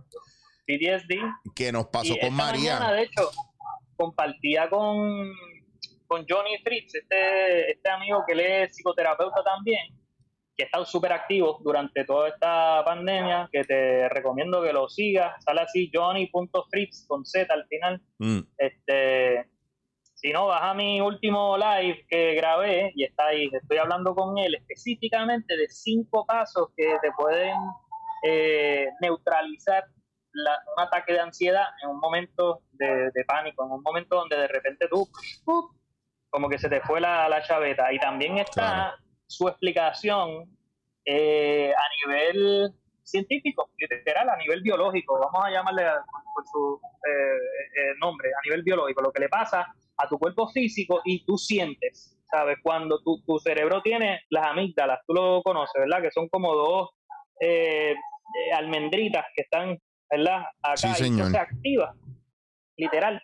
PTSD. 0.66 1.54
Que 1.56 1.72
nos 1.72 1.88
pasó 1.88 2.16
con 2.20 2.34
María. 2.34 2.76
Mañana, 2.76 2.94
de 2.94 3.04
hecho, 3.04 3.32
compartía 3.96 4.70
con, 4.70 5.32
con 6.08 6.26
Johnny 6.30 6.58
Fritz, 6.64 6.96
este, 6.96 7.72
este 7.72 7.90
amigo 7.90 8.24
que 8.28 8.34
él 8.34 8.40
es 8.42 8.76
psicoterapeuta 8.76 9.44
también 9.44 10.00
que 10.60 10.64
ha 10.64 10.66
estado 10.66 10.86
súper 10.86 11.14
activo 11.14 11.58
durante 11.64 12.04
toda 12.04 12.28
esta 12.28 12.84
pandemia, 12.84 13.48
que 13.50 13.64
te 13.64 14.10
recomiendo 14.10 14.62
que 14.62 14.74
lo 14.74 14.90
sigas. 14.90 15.42
Sale 15.46 15.62
así 15.62 15.90
johnny.fritz 15.94 17.06
con 17.08 17.26
Z 17.26 17.54
al 17.54 17.66
final. 17.68 18.02
Mm. 18.18 18.40
Este, 18.58 19.50
si 20.22 20.34
no, 20.34 20.48
vas 20.48 20.62
a 20.64 20.74
mi 20.74 21.00
último 21.00 21.58
live 21.58 22.06
que 22.10 22.36
grabé 22.36 22.92
y 22.94 23.06
está 23.06 23.28
ahí. 23.28 23.50
Estoy 23.54 23.78
hablando 23.78 24.14
con 24.14 24.38
él 24.38 24.56
específicamente 24.56 25.56
de 25.56 25.70
cinco 25.70 26.26
pasos 26.26 26.70
que 26.76 26.98
te 27.02 27.12
pueden 27.14 27.56
eh, 28.24 28.90
neutralizar 29.02 29.86
un 30.34 30.84
ataque 30.84 31.14
de 31.14 31.22
ansiedad 31.22 31.68
en 31.84 31.90
un 31.90 32.00
momento 32.00 32.62
de, 32.72 33.12
pánico, 33.28 33.66
en 33.66 33.72
un 33.72 33.82
momento 33.82 34.18
donde 34.18 34.38
de 34.38 34.48
repente 34.48 34.88
tú, 34.90 35.08
como 36.30 36.50
que 36.50 36.60
se 36.60 36.68
te 36.68 36.82
fue 36.82 37.00
la, 37.00 37.30
la 37.30 37.42
chaveta. 37.42 37.92
Y 37.94 38.00
también 38.00 38.38
está 38.40 38.96
su 39.26 39.48
explicación 39.48 40.50
eh, 41.06 41.72
a 41.74 42.08
nivel 42.08 42.74
científico, 43.04 43.70
literal, 43.78 44.30
a 44.30 44.38
nivel 44.38 44.62
biológico, 44.62 45.18
vamos 45.18 45.46
a 45.46 45.50
llamarle 45.50 45.84
por 46.36 46.46
su 46.46 46.80
eh, 47.08 47.82
eh, 47.82 47.94
nombre, 48.00 48.30
a 48.30 48.42
nivel 48.46 48.64
biológico, 48.64 49.02
lo 49.02 49.12
que 49.12 49.22
le 49.22 49.30
pasa 49.30 49.66
a 50.00 50.08
tu 50.08 50.18
cuerpo 50.18 50.48
físico 50.50 51.02
y 51.06 51.26
tú 51.26 51.38
sientes, 51.38 52.18
¿sabes? 52.32 52.58
Cuando 52.64 53.02
tu, 53.04 53.22
tu 53.26 53.38
cerebro 53.40 53.82
tiene 53.82 54.22
las 54.30 54.48
amígdalas, 54.48 55.00
tú 55.06 55.14
lo 55.14 55.42
conoces, 55.44 55.80
¿verdad? 55.80 56.02
Que 56.02 56.12
son 56.12 56.28
como 56.30 56.56
dos 56.56 56.90
almendritas 58.56 59.26
que 59.36 59.44
están, 59.44 59.78
¿verdad? 60.10 60.44
Acá 60.62 60.96
y 61.00 61.14
se 61.14 61.38
activa, 61.38 61.94
literal. 62.78 63.22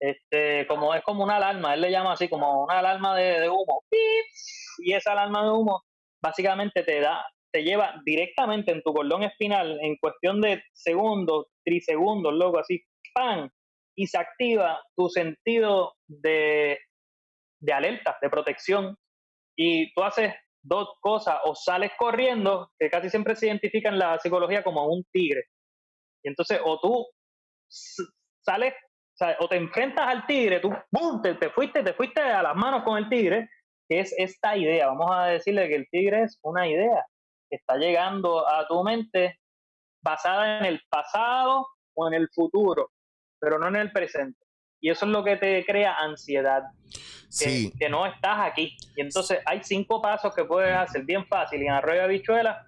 Este, 0.00 0.66
como 0.66 0.94
es 0.94 1.02
como 1.02 1.22
una 1.22 1.36
alarma, 1.36 1.74
él 1.74 1.80
le 1.80 1.90
llama 1.90 2.12
así 2.12 2.28
como 2.28 2.64
una 2.64 2.80
alarma 2.80 3.16
de, 3.16 3.40
de 3.40 3.48
humo 3.48 3.84
y 4.78 4.94
esa 4.94 5.12
alarma 5.12 5.44
de 5.44 5.50
humo 5.50 5.84
básicamente 6.20 6.82
te 6.82 7.00
da, 7.00 7.24
te 7.52 7.62
lleva 7.62 8.00
directamente 8.04 8.72
en 8.72 8.82
tu 8.82 8.92
cordón 8.92 9.22
espinal 9.22 9.78
en 9.80 9.96
cuestión 9.96 10.40
de 10.40 10.62
segundos, 10.72 11.46
trisegundos, 11.64 12.34
loco, 12.34 12.58
así, 12.58 12.82
¡pam! 13.14 13.48
Y 13.96 14.06
se 14.06 14.18
activa 14.18 14.80
tu 14.96 15.08
sentido 15.08 15.94
de, 16.06 16.78
de 17.60 17.72
alerta, 17.72 18.16
de 18.20 18.30
protección. 18.30 18.96
Y 19.56 19.92
tú 19.94 20.02
haces 20.02 20.34
dos 20.62 20.88
cosas, 21.00 21.38
o 21.44 21.54
sales 21.54 21.92
corriendo, 21.98 22.70
que 22.78 22.88
casi 22.88 23.10
siempre 23.10 23.34
se 23.36 23.46
identifica 23.46 23.88
en 23.88 23.98
la 23.98 24.18
psicología 24.18 24.62
como 24.62 24.86
un 24.86 25.04
tigre. 25.12 25.44
Y 26.24 26.28
entonces, 26.28 26.60
o 26.64 26.78
tú 26.80 27.06
sales, 28.44 28.74
o, 29.40 29.48
te 29.48 29.56
enfrentas 29.56 30.06
al 30.06 30.26
tigre, 30.26 30.60
tú 30.60 30.70
¡pum! 30.90 31.20
te, 31.20 31.50
fuiste, 31.50 31.82
te 31.82 31.94
fuiste 31.94 32.20
a 32.20 32.42
las 32.42 32.56
manos 32.56 32.84
con 32.84 32.96
el 32.96 33.08
tigre, 33.08 33.48
es 34.00 34.14
esta 34.16 34.56
idea? 34.56 34.88
Vamos 34.88 35.10
a 35.10 35.26
decirle 35.26 35.68
que 35.68 35.76
el 35.76 35.88
tigre 35.90 36.22
es 36.22 36.38
una 36.42 36.68
idea 36.68 37.04
que 37.50 37.56
está 37.56 37.76
llegando 37.76 38.48
a 38.48 38.66
tu 38.66 38.82
mente 38.82 39.38
basada 40.02 40.58
en 40.58 40.64
el 40.64 40.80
pasado 40.88 41.66
o 41.94 42.08
en 42.08 42.14
el 42.14 42.28
futuro, 42.34 42.90
pero 43.42 43.58
no 43.58 43.66
en 43.66 43.76
el 43.76 43.90
presente. 43.90 44.38
Y 44.80 44.90
eso 44.90 45.04
es 45.04 45.10
lo 45.12 45.24
que 45.24 45.36
te 45.36 45.64
crea 45.66 45.96
ansiedad, 45.96 46.62
que, 47.38 47.72
que 47.78 47.88
no 47.88 48.06
estás 48.06 48.38
aquí. 48.40 48.76
Y 48.96 49.00
entonces 49.00 49.40
hay 49.44 49.60
cinco 49.62 50.00
pasos 50.00 50.34
que 50.34 50.44
puedes 50.44 50.72
hacer 50.74 51.04
bien 51.04 51.26
fácil 51.26 51.60
y 51.60 51.66
en 51.66 51.72
Arroyo 51.72 52.06
Bichuela 52.06 52.64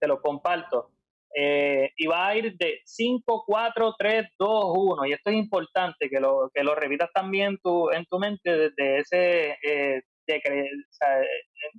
te 0.00 0.08
los 0.08 0.20
comparto. 0.20 0.90
Eh, 1.34 1.92
y 1.96 2.06
va 2.06 2.28
a 2.28 2.36
ir 2.36 2.56
de 2.56 2.80
5, 2.84 3.44
4, 3.46 3.94
3, 3.96 4.26
2, 4.38 4.64
1. 4.76 5.06
Y 5.06 5.12
esto 5.12 5.30
es 5.30 5.36
importante 5.36 6.08
que 6.08 6.18
lo, 6.18 6.50
que 6.52 6.64
lo 6.64 6.74
repitas 6.74 7.10
también 7.12 7.58
tu, 7.62 7.90
en 7.90 8.04
tu 8.06 8.18
mente 8.18 8.50
desde 8.50 8.98
ese 8.98 9.56
eh, 9.62 10.02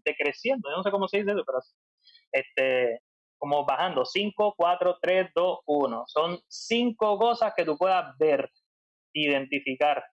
decreciendo, 0.05 0.69
no 0.71 0.81
sé 0.81 0.91
cómo 0.91 1.07
se 1.07 1.19
dice 1.19 1.31
eso, 1.31 1.43
pero 1.45 1.59
este, 2.31 2.99
como 3.39 3.65
bajando 3.65 4.05
5, 4.05 4.53
4, 4.55 4.97
3, 5.01 5.29
2, 5.33 5.59
1. 5.65 6.03
Son 6.07 6.39
cinco 6.47 7.17
cosas 7.17 7.53
que 7.55 7.65
tú 7.65 7.77
puedas 7.77 8.15
ver, 8.17 8.51
identificar. 9.13 10.03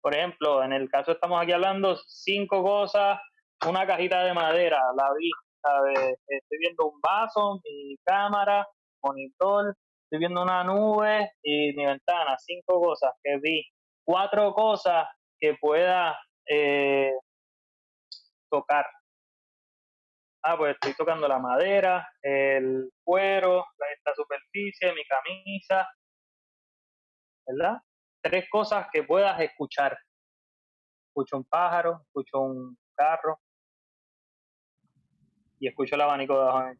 Por 0.00 0.14
ejemplo, 0.14 0.62
en 0.62 0.72
el 0.72 0.88
caso 0.88 1.12
estamos 1.12 1.42
aquí 1.42 1.52
hablando 1.52 1.96
cinco 2.06 2.62
cosas, 2.62 3.18
una 3.66 3.86
cajita 3.86 4.22
de 4.22 4.32
madera, 4.32 4.80
la 4.96 5.12
vi, 5.18 5.30
estoy 6.28 6.58
viendo 6.58 6.86
un 6.86 7.00
vaso, 7.00 7.60
mi 7.64 7.96
cámara, 8.04 8.66
monitor, 9.02 9.74
estoy 10.04 10.20
viendo 10.20 10.42
una 10.42 10.62
nube 10.62 11.32
y 11.42 11.72
mi 11.72 11.86
ventana, 11.86 12.36
cinco 12.38 12.80
cosas 12.80 13.12
que 13.22 13.38
vi, 13.38 13.64
cuatro 14.04 14.54
cosas 14.54 15.08
que 15.40 15.56
pueda 15.60 16.16
eh, 16.48 17.12
tocar. 18.48 18.86
Ah, 20.48 20.56
pues 20.56 20.74
estoy 20.74 20.94
tocando 20.94 21.26
la 21.26 21.40
madera, 21.40 22.08
el 22.22 22.88
cuero, 23.02 23.64
esta 23.96 24.14
superficie, 24.14 24.92
mi 24.94 25.02
camisa, 25.04 25.88
¿verdad? 27.44 27.78
Tres 28.22 28.48
cosas 28.48 28.86
que 28.92 29.02
puedas 29.02 29.40
escuchar. 29.40 29.98
Escucho 31.08 31.38
un 31.38 31.44
pájaro, 31.46 32.02
escucho 32.02 32.40
un 32.42 32.78
carro 32.94 33.40
y 35.58 35.66
escucho 35.66 35.96
el 35.96 36.02
abanico 36.02 36.34
de 36.34 36.48
abajo. 36.48 36.74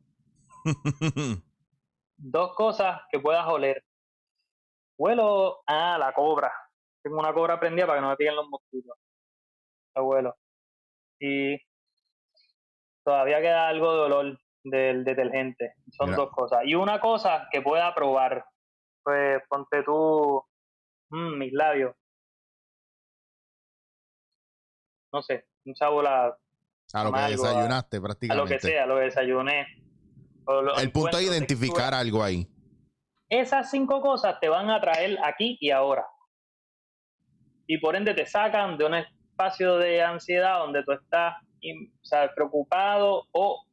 Dos 2.16 2.54
cosas 2.54 3.00
que 3.10 3.18
puedas 3.18 3.46
oler. 3.48 3.82
Huelo, 4.96 5.64
ah, 5.66 5.96
la 5.98 6.12
cobra. 6.12 6.52
Tengo 7.02 7.18
una 7.18 7.34
cobra 7.34 7.58
prendida 7.58 7.86
para 7.86 7.98
que 7.98 8.02
no 8.02 8.10
me 8.10 8.16
peguen 8.16 8.36
los 8.36 8.48
mosquitos. 8.48 8.96
Abuelo 9.92 10.36
y 11.18 11.56
todavía 13.06 13.40
queda 13.40 13.68
algo 13.68 13.94
de 13.94 14.00
olor 14.00 14.38
del 14.64 15.04
detergente. 15.04 15.74
Son 15.96 16.10
dos 16.16 16.28
cosas. 16.32 16.62
Y 16.64 16.74
una 16.74 16.98
cosa 16.98 17.46
que 17.52 17.62
pueda 17.62 17.94
probar, 17.94 18.44
pues 19.04 19.40
ponte 19.48 19.84
tú 19.84 20.42
mmm, 21.10 21.38
mis 21.38 21.52
labios. 21.52 21.94
No 25.12 25.22
sé, 25.22 25.46
un 25.64 25.76
sabor 25.76 26.08
a... 26.08 26.36
A 26.92 27.04
lo 27.04 27.12
que 27.12 27.20
desayunaste 27.20 28.00
prácticamente. 28.00 28.32
A 28.32 28.44
lo 28.44 28.48
que 28.48 28.58
sea, 28.58 28.86
lo 28.86 28.96
que 28.96 29.02
desayuné. 29.02 29.66
El 30.78 30.90
punto 30.90 31.18
es 31.18 31.28
identificar 31.30 31.94
algo 31.94 32.24
ahí. 32.24 32.48
Esas 33.28 33.70
cinco 33.70 34.00
cosas 34.00 34.40
te 34.40 34.48
van 34.48 34.68
a 34.68 34.80
traer 34.80 35.16
aquí 35.24 35.56
y 35.60 35.70
ahora. 35.70 36.06
y 37.66 37.78
por 37.78 37.96
ende 37.96 38.14
te 38.14 38.26
sacan 38.26 38.78
de 38.78 38.84
un 38.84 38.94
espacio 38.94 39.76
de 39.78 40.02
ansiedad 40.02 40.58
donde 40.60 40.82
tú 40.84 40.92
estás 40.92 41.34
preocupado 42.34 43.24
o, 43.32 43.64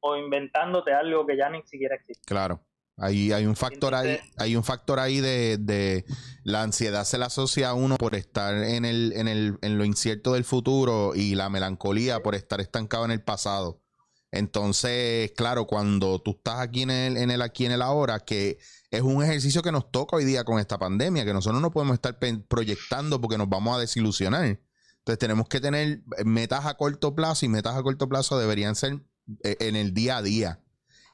o 0.00 0.16
inventándote 0.16 0.92
algo 0.92 1.26
que 1.26 1.36
ya 1.36 1.50
ni 1.50 1.62
siquiera 1.62 1.96
existe. 1.96 2.24
Claro. 2.26 2.62
Hay, 2.98 3.30
hay 3.32 3.44
un 3.44 3.56
factor 3.56 3.94
ahí, 3.94 4.18
hay 4.38 4.56
un 4.56 4.64
factor 4.64 4.98
ahí 4.98 5.20
de, 5.20 5.58
de, 5.58 6.06
la 6.44 6.62
ansiedad 6.62 7.04
se 7.04 7.18
la 7.18 7.26
asocia 7.26 7.68
a 7.68 7.74
uno 7.74 7.98
por 7.98 8.14
estar 8.14 8.56
en 8.56 8.86
el, 8.86 9.12
en 9.14 9.28
el, 9.28 9.58
en 9.60 9.76
lo 9.76 9.84
incierto 9.84 10.32
del 10.32 10.44
futuro 10.44 11.12
y 11.14 11.34
la 11.34 11.50
melancolía 11.50 12.22
por 12.22 12.34
estar 12.34 12.58
estancado 12.62 13.04
en 13.04 13.10
el 13.10 13.22
pasado. 13.22 13.82
Entonces, 14.30 15.32
claro, 15.36 15.66
cuando 15.66 16.20
tú 16.20 16.32
estás 16.32 16.60
aquí 16.60 16.82
en 16.82 16.90
el, 16.90 17.16
en 17.16 17.30
el 17.30 17.42
aquí 17.42 17.66
en 17.66 17.72
el 17.72 17.82
ahora, 17.82 18.20
que 18.20 18.58
es 18.90 19.02
un 19.02 19.22
ejercicio 19.22 19.62
que 19.62 19.72
nos 19.72 19.90
toca 19.90 20.16
hoy 20.16 20.24
día 20.24 20.44
con 20.44 20.58
esta 20.58 20.78
pandemia, 20.78 21.24
que 21.24 21.32
nosotros 21.32 21.60
no 21.60 21.70
podemos 21.70 21.94
estar 21.94 22.18
proyectando 22.48 23.20
porque 23.20 23.38
nos 23.38 23.48
vamos 23.48 23.76
a 23.76 23.80
desilusionar. 23.80 24.58
Entonces 25.06 25.20
tenemos 25.20 25.48
que 25.48 25.60
tener 25.60 26.02
metas 26.24 26.66
a 26.66 26.76
corto 26.76 27.14
plazo 27.14 27.46
y 27.46 27.48
metas 27.48 27.76
a 27.76 27.82
corto 27.84 28.08
plazo 28.08 28.40
deberían 28.40 28.74
ser 28.74 29.04
eh, 29.44 29.56
en 29.60 29.76
el 29.76 29.94
día 29.94 30.16
a 30.16 30.22
día. 30.22 30.60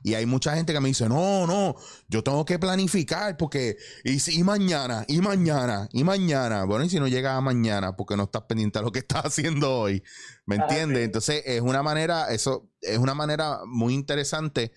Y 0.02 0.14
hay 0.14 0.24
mucha 0.24 0.56
gente 0.56 0.72
que 0.72 0.80
me 0.80 0.88
dice, 0.88 1.10
no, 1.10 1.46
no, 1.46 1.76
yo 2.08 2.24
tengo 2.24 2.42
que 2.46 2.58
planificar 2.58 3.36
porque, 3.36 3.76
y, 4.02 4.42
mañana, 4.44 5.04
y 5.08 5.20
mañana, 5.20 5.90
y 5.92 6.04
mañana. 6.04 6.64
Bueno, 6.64 6.86
y 6.86 6.88
si 6.88 6.98
no 7.00 7.06
llega 7.06 7.36
a 7.36 7.42
mañana 7.42 7.94
porque 7.94 8.16
no 8.16 8.22
estás 8.22 8.44
pendiente 8.44 8.78
de 8.78 8.84
lo 8.86 8.92
que 8.92 8.98
estás 9.00 9.26
haciendo 9.26 9.80
hoy, 9.80 10.02
¿me 10.46 10.56
entiendes? 10.56 11.04
Entonces 11.04 11.42
es 11.44 11.60
una 11.60 11.82
manera, 11.82 12.32
eso 12.32 12.70
es 12.80 12.96
una 12.96 13.12
manera 13.12 13.58
muy 13.66 13.92
interesante 13.92 14.72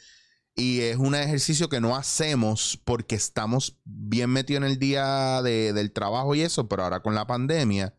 y 0.56 0.82
es 0.82 0.98
un 0.98 1.16
ejercicio 1.16 1.70
que 1.70 1.80
no 1.80 1.96
hacemos 1.96 2.82
porque 2.84 3.16
estamos 3.16 3.80
bien 3.86 4.30
metidos 4.30 4.62
en 4.62 4.70
el 4.70 4.78
día 4.78 5.42
del 5.42 5.94
trabajo 5.94 6.36
y 6.36 6.42
eso, 6.42 6.68
pero 6.68 6.84
ahora 6.84 7.00
con 7.00 7.16
la 7.16 7.26
pandemia, 7.26 7.94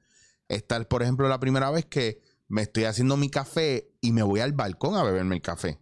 esta 0.48 0.76
es, 0.76 0.86
por 0.86 1.02
ejemplo, 1.02 1.28
la 1.28 1.40
primera 1.40 1.70
vez 1.70 1.86
que 1.86 2.20
me 2.48 2.62
estoy 2.62 2.84
haciendo 2.84 3.16
mi 3.16 3.30
café 3.30 3.90
y 4.00 4.12
me 4.12 4.22
voy 4.22 4.40
al 4.40 4.52
balcón 4.52 4.96
a 4.96 5.02
beberme 5.02 5.36
el 5.36 5.42
café. 5.42 5.78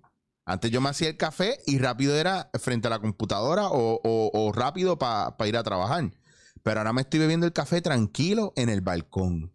Antes 0.46 0.70
yo 0.70 0.80
me 0.80 0.90
hacía 0.90 1.08
el 1.08 1.16
café 1.16 1.58
y 1.66 1.78
rápido 1.78 2.16
era 2.16 2.50
frente 2.60 2.88
a 2.88 2.90
la 2.90 2.98
computadora 2.98 3.68
o, 3.70 4.52
rápido 4.54 4.98
para 4.98 5.34
ir 5.46 5.56
a 5.56 5.62
trabajar. 5.62 6.12
Pero 6.62 6.80
ahora 6.80 6.92
me 6.92 7.02
estoy 7.02 7.20
bebiendo 7.20 7.46
el 7.46 7.52
café 7.52 7.80
tranquilo 7.80 8.52
en 8.56 8.68
el 8.68 8.80
balcón. 8.80 9.52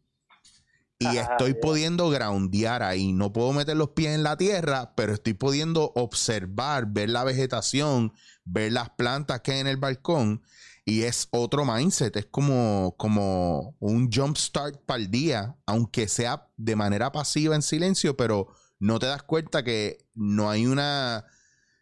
Y 1.01 1.15
estoy 1.15 1.53
pudiendo 1.53 2.09
groundear 2.09 2.83
ahí. 2.83 3.13
No 3.13 3.31
puedo 3.31 3.53
meter 3.53 3.77
los 3.77 3.91
pies 3.91 4.13
en 4.13 4.23
la 4.23 4.35
tierra, 4.35 4.93
pero 4.95 5.13
estoy 5.13 5.33
pudiendo 5.33 5.93
observar, 5.95 6.87
ver 6.87 7.09
la 7.09 7.23
vegetación, 7.23 8.11
ver 8.43 8.73
las 8.73 8.89
plantas 8.89 9.39
que 9.39 9.53
hay 9.53 9.59
en 9.59 9.67
el 9.67 9.77
balcón. 9.77 10.43
Y 10.85 11.03
es 11.03 11.27
otro 11.31 11.65
mindset, 11.65 12.15
es 12.15 12.25
como, 12.25 12.95
como 12.97 13.75
un 13.79 14.11
jump 14.11 14.37
start 14.37 14.83
para 14.85 14.99
el 14.99 15.11
día, 15.11 15.55
aunque 15.65 16.07
sea 16.07 16.47
de 16.57 16.75
manera 16.75 17.11
pasiva 17.11 17.55
en 17.55 17.61
silencio, 17.61 18.17
pero 18.17 18.47
no 18.79 18.97
te 18.99 19.05
das 19.05 19.23
cuenta 19.23 19.63
que 19.63 20.07
no 20.15 20.49
hay 20.49 20.65
una 20.65 21.25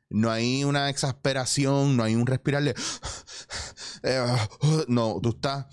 no 0.09 0.31
hay 0.31 0.63
una 0.63 0.89
exasperación, 0.89 1.97
no 1.97 2.03
hay 2.03 2.15
un 2.15 2.25
respirarle. 2.25 2.73
No, 4.87 5.19
tú 5.21 5.29
estás 5.29 5.65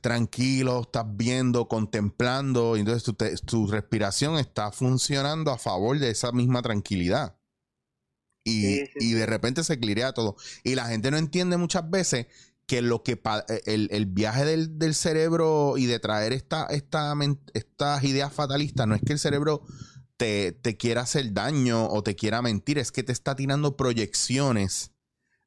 tranquilo, 0.00 0.82
estás 0.82 1.04
viendo, 1.08 1.68
contemplando, 1.68 2.76
y 2.76 2.80
entonces 2.80 3.42
tu, 3.44 3.66
respiración 3.66 4.36
está 4.38 4.72
funcionando 4.72 5.50
a 5.50 5.58
favor 5.58 5.98
de 5.98 6.10
esa 6.10 6.32
misma 6.32 6.62
tranquilidad. 6.62 7.36
Y, 8.42 8.84
y 8.94 9.12
de 9.12 9.26
repente 9.26 9.64
se 9.64 9.78
clirea 9.78 10.12
todo. 10.12 10.36
Y 10.64 10.74
la 10.74 10.86
gente 10.86 11.10
no 11.10 11.18
entiende 11.18 11.56
muchas 11.56 11.88
veces 11.90 12.26
que 12.70 12.82
lo 12.82 13.02
que 13.02 13.20
eh, 13.48 13.88
el, 13.90 14.06
viaje 14.06 14.44
del, 14.44 14.94
cerebro 14.94 15.76
y 15.76 15.86
de 15.86 15.98
traer 15.98 16.32
esta, 16.32 16.66
esta, 16.66 17.14
estas 17.52 18.04
ideas 18.04 18.32
fatalistas 18.32 18.86
no 18.86 18.94
es 18.94 19.02
que 19.04 19.12
el 19.12 19.18
cerebro 19.18 19.64
te, 20.16 20.52
te, 20.52 20.76
quiera 20.76 21.00
hacer 21.00 21.32
daño 21.32 21.88
o 21.88 22.04
te 22.04 22.14
quiera 22.14 22.42
mentir, 22.42 22.78
es 22.78 22.92
que 22.92 23.02
te 23.02 23.10
está 23.10 23.34
tirando 23.34 23.76
proyecciones 23.76 24.92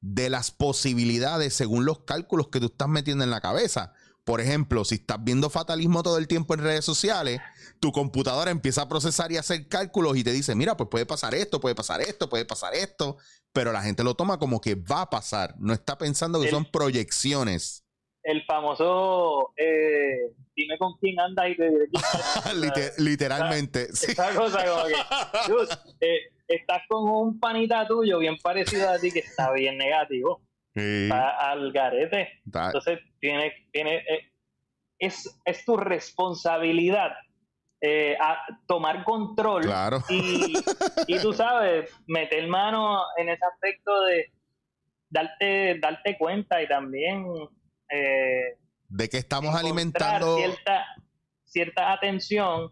de 0.02 0.30
las 0.30 0.52
posibilidades 0.52 1.54
según 1.54 1.86
los 1.86 2.00
cálculos 2.00 2.50
que 2.50 2.60
tú 2.60 2.66
estás 2.66 2.90
metiendo 2.90 3.24
en 3.24 3.30
la 3.30 3.40
cabeza. 3.40 3.94
Por 4.24 4.40
ejemplo, 4.40 4.86
si 4.86 4.96
estás 4.96 5.22
viendo 5.22 5.50
fatalismo 5.50 6.02
todo 6.02 6.18
el 6.18 6.28
tiempo 6.28 6.54
en 6.54 6.62
redes 6.62 6.86
sociales, 6.86 7.42
tu 7.80 7.92
computadora 7.92 8.52
empieza 8.52 8.84
a 8.84 8.90
procesar 8.90 9.32
y 9.32 9.38
hacer 9.38 9.68
cálculos 9.68 10.16
y 10.16 10.24
te 10.24 10.32
dice, 10.32 10.56
mira, 10.56 10.78
pues 10.78 10.90
puede 10.90 11.06
pasar 11.06 11.36
esto, 11.36 11.60
puede 11.60 11.76
pasar 11.76 12.02
esto, 12.02 12.30
puede 12.30 12.46
pasar 12.46 12.74
esto 12.74 13.18
pero 13.54 13.72
la 13.72 13.82
gente 13.82 14.04
lo 14.04 14.16
toma 14.16 14.40
como 14.40 14.60
que 14.60 14.76
va 14.76 15.04
a 15.04 15.10
pasar, 15.10 15.54
no 15.60 15.74
está 15.74 15.98
pensando 15.98 16.42
que 16.42 16.50
son 16.50 16.66
proyecciones. 16.66 17.86
El 18.24 18.44
famoso, 18.46 19.54
eh, 19.58 20.32
dime 20.56 20.78
con 20.78 20.98
quién 20.98 21.20
anda 21.20 21.48
y 21.48 21.56
te 21.56 21.70
diré 21.70 21.88
literalmente. 22.98 23.84
Esa, 23.84 24.34
cosa 24.34 24.66
como 24.66 24.86
que, 24.86 26.08
eh, 26.08 26.20
estás 26.48 26.82
con 26.88 27.10
un 27.10 27.40
panita 27.40 27.86
tuyo 27.86 28.20
bien 28.20 28.38
parecido 28.42 28.90
a 28.90 28.98
ti 28.98 29.12
que 29.12 29.20
está 29.20 29.52
bien 29.52 29.78
negativo. 29.78 30.42
Está 30.76 31.52
al 31.52 31.72
garete. 31.72 32.42
Entonces, 32.46 33.00
tiene, 33.20 33.54
tiene, 33.72 33.98
eh, 33.98 34.32
es, 35.00 35.40
es 35.46 35.66
tu 35.66 35.78
responsabilidad 35.78 37.12
eh, 37.82 38.16
a 38.20 38.38
tomar 38.66 39.04
control 39.04 39.66
y, 40.10 40.54
y, 41.08 41.20
tú 41.20 41.34
sabes, 41.34 41.92
meter 42.08 42.48
mano 42.48 43.02
en 43.18 43.30
ese 43.30 43.46
aspecto 43.46 44.04
de 44.06 44.32
darte, 45.10 45.80
darte 45.80 46.18
cuenta 46.18 46.62
y 46.62 46.68
también 46.68 47.26
eh, 47.90 48.58
de 48.88 49.10
que 49.10 49.18
estamos 49.18 49.56
alimentando 49.56 50.38
cierta, 50.38 50.86
cierta 51.44 51.92
atención 51.92 52.72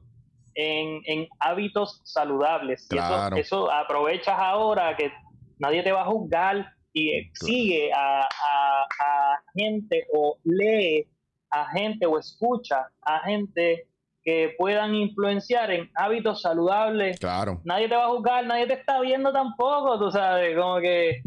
en, 0.54 1.02
en 1.06 1.28
hábitos 1.40 2.02
saludables. 2.04 2.88
eso, 3.36 3.72
aprovechas 3.72 4.38
ahora 4.38 4.96
que 4.96 5.12
nadie 5.58 5.84
te 5.84 5.92
va 5.92 6.04
a 6.04 6.06
juzgar 6.06 6.74
y 6.94 7.30
sigue 7.34 7.92
a, 7.94 8.22
a, 8.22 8.84
a 8.84 9.44
gente 9.54 10.06
o 10.14 10.38
lee 10.44 11.08
a 11.52 11.66
gente 11.70 12.06
o 12.06 12.18
escucha 12.18 12.88
a 13.02 13.20
gente 13.20 13.88
que 14.24 14.54
puedan 14.58 14.94
influenciar 14.94 15.72
en 15.72 15.90
hábitos 15.96 16.42
saludables. 16.42 17.20
Claro. 17.20 17.60
Nadie 17.66 17.90
te 17.90 17.96
va 17.96 18.06
a 18.06 18.10
juzgar, 18.10 18.46
nadie 18.46 18.68
te 18.68 18.74
está 18.76 19.02
viendo 19.02 19.34
tampoco, 19.34 20.00
tú 20.00 20.12
sabes, 20.12 20.56
como 20.56 20.80
que 20.80 21.22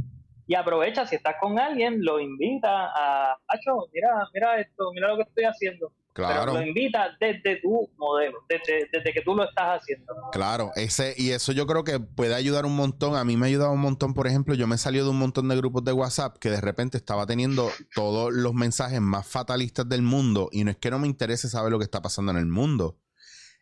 y 0.46 0.54
aprovecha 0.54 1.06
si 1.06 1.16
estás 1.16 1.36
con 1.40 1.58
alguien, 1.58 2.04
lo 2.04 2.20
invita 2.20 2.90
a, 2.94 3.38
Acho, 3.48 3.88
mira, 3.92 4.10
mira 4.32 4.60
esto, 4.60 4.92
mira 4.92 5.08
lo 5.08 5.16
que 5.16 5.22
estoy 5.22 5.44
haciendo. 5.44 5.92
Claro. 6.14 6.52
Pero 6.52 6.60
lo 6.60 6.66
invita 6.68 7.16
desde 7.18 7.60
tu 7.60 7.90
modelo, 7.96 8.38
desde, 8.48 8.88
desde, 8.92 9.12
que 9.12 9.20
tú 9.22 9.34
lo 9.34 9.48
estás 9.48 9.80
haciendo. 9.80 10.14
Claro, 10.30 10.70
ese, 10.76 11.12
y 11.18 11.30
eso 11.30 11.50
yo 11.50 11.66
creo 11.66 11.82
que 11.82 11.98
puede 11.98 12.36
ayudar 12.36 12.66
un 12.66 12.76
montón. 12.76 13.16
A 13.16 13.24
mí 13.24 13.36
me 13.36 13.46
ha 13.46 13.48
ayudado 13.48 13.72
un 13.72 13.80
montón, 13.80 14.14
por 14.14 14.28
ejemplo, 14.28 14.54
yo 14.54 14.68
me 14.68 14.78
salido 14.78 15.06
de 15.06 15.10
un 15.10 15.18
montón 15.18 15.48
de 15.48 15.56
grupos 15.56 15.82
de 15.82 15.92
WhatsApp 15.92 16.38
que 16.38 16.50
de 16.50 16.60
repente 16.60 16.98
estaba 16.98 17.26
teniendo 17.26 17.68
todos 17.96 18.32
los 18.32 18.54
mensajes 18.54 19.00
más 19.00 19.26
fatalistas 19.26 19.88
del 19.88 20.02
mundo. 20.02 20.50
Y 20.52 20.62
no 20.62 20.70
es 20.70 20.76
que 20.76 20.92
no 20.92 21.00
me 21.00 21.08
interese 21.08 21.48
saber 21.48 21.72
lo 21.72 21.78
que 21.78 21.84
está 21.84 22.00
pasando 22.00 22.30
en 22.30 22.38
el 22.38 22.46
mundo. 22.46 23.00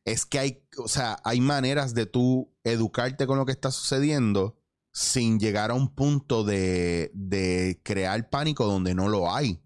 Es 0.04 0.26
que 0.26 0.38
hay, 0.38 0.62
o 0.76 0.88
sea, 0.88 1.20
hay 1.24 1.40
maneras 1.40 1.94
de 1.94 2.04
tú 2.04 2.54
educarte 2.64 3.26
con 3.26 3.38
lo 3.38 3.46
que 3.46 3.52
está 3.52 3.70
sucediendo 3.70 4.58
sin 4.92 5.40
llegar 5.40 5.70
a 5.70 5.74
un 5.74 5.94
punto 5.94 6.44
de, 6.44 7.10
de 7.14 7.80
crear 7.82 8.28
pánico 8.28 8.66
donde 8.66 8.94
no 8.94 9.08
lo 9.08 9.34
hay. 9.34 9.61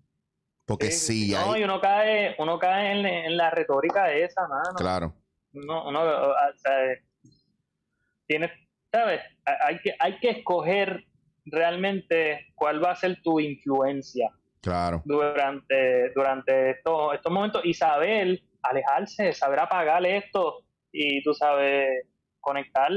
Porque 0.66 0.90
sí, 0.90 1.32
no, 1.32 1.56
y 1.56 1.62
uno 1.62 1.80
cae, 1.80 2.34
uno 2.40 2.58
cae 2.58 3.26
en, 3.26 3.36
la 3.36 3.50
retórica 3.50 4.12
esa, 4.12 4.48
mano. 4.48 4.74
Claro. 4.76 5.14
Uno, 5.54 5.88
uno 5.88 6.02
o 6.02 6.34
sea, 6.56 6.72
tienes, 8.26 8.50
¿sabes? 8.90 9.20
Hay 9.44 9.78
que, 9.78 9.94
hay 10.00 10.18
que 10.18 10.30
escoger 10.30 11.04
realmente 11.44 12.48
cuál 12.56 12.84
va 12.84 12.90
a 12.90 12.96
ser 12.96 13.22
tu 13.22 13.38
influencia. 13.38 14.28
Claro. 14.60 15.02
Durante, 15.04 16.10
durante 16.16 16.70
estos, 16.70 17.14
estos 17.14 17.32
momentos 17.32 17.64
y 17.64 17.72
saber 17.72 18.42
alejarse, 18.62 19.32
saber 19.32 19.60
apagar 19.60 20.04
esto 20.04 20.64
y 20.90 21.22
tú 21.22 21.32
sabes, 21.32 22.08
conectar 22.40 22.90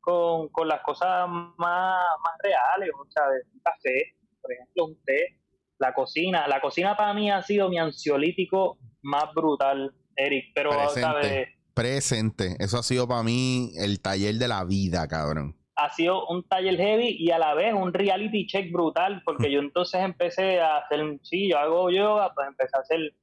con, 0.00 0.48
con 0.48 0.66
las 0.66 0.80
cosas 0.80 1.28
más, 1.28 1.58
más 1.58 2.34
reales, 2.42 2.90
o 2.98 3.10
sea, 3.10 3.24
un 3.52 3.60
café, 3.60 4.14
por 4.40 4.50
ejemplo, 4.50 4.84
un 4.86 5.04
té 5.04 5.38
la 5.78 5.92
cocina. 5.92 6.46
La 6.48 6.60
cocina 6.60 6.96
para 6.96 7.14
mí 7.14 7.30
ha 7.30 7.42
sido 7.42 7.68
mi 7.68 7.78
ansiolítico 7.78 8.78
más 9.02 9.32
brutal, 9.34 9.94
Eric. 10.16 10.52
Pero, 10.54 10.70
presente, 10.70 11.56
Presente. 11.74 12.56
Eso 12.58 12.78
ha 12.78 12.82
sido 12.82 13.06
para 13.06 13.22
mí 13.22 13.70
el 13.76 14.00
taller 14.00 14.36
de 14.36 14.48
la 14.48 14.64
vida, 14.64 15.06
cabrón. 15.08 15.54
Ha 15.76 15.90
sido 15.90 16.26
un 16.28 16.42
taller 16.48 16.78
heavy 16.78 17.16
y 17.18 17.30
a 17.30 17.38
la 17.38 17.52
vez 17.52 17.74
un 17.74 17.92
reality 17.92 18.46
check 18.46 18.72
brutal, 18.72 19.20
porque 19.26 19.52
yo 19.52 19.60
entonces 19.60 20.00
empecé 20.00 20.58
a 20.58 20.78
hacer, 20.78 21.00
sí, 21.22 21.50
yo 21.50 21.58
hago 21.58 21.90
yoga, 21.90 22.32
pues 22.34 22.48
empecé 22.48 22.78
a 22.78 22.80
hacer 22.80 23.14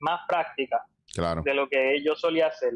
más 0.00 0.20
práctica 0.28 0.84
claro. 1.14 1.40
de 1.42 1.54
lo 1.54 1.66
que 1.66 2.02
yo 2.04 2.14
solía 2.14 2.48
hacer, 2.48 2.74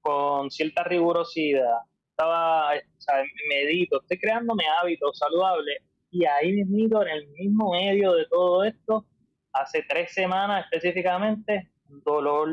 con 0.00 0.52
cierta 0.52 0.84
rigurosidad. 0.84 1.80
Estaba, 2.10 2.68
o 2.76 3.00
sea, 3.00 3.24
medito, 3.48 4.00
estoy 4.00 4.20
creándome 4.20 4.62
hábitos 4.80 5.18
saludables 5.18 5.82
y 6.10 6.24
ahí 6.24 6.64
mismo, 6.64 7.02
en 7.02 7.08
el 7.08 7.28
mismo 7.28 7.72
medio 7.72 8.12
de 8.14 8.26
todo 8.26 8.64
esto, 8.64 9.06
hace 9.52 9.84
tres 9.88 10.12
semanas 10.12 10.64
específicamente, 10.64 11.70
un 11.88 12.02
dolor 12.02 12.48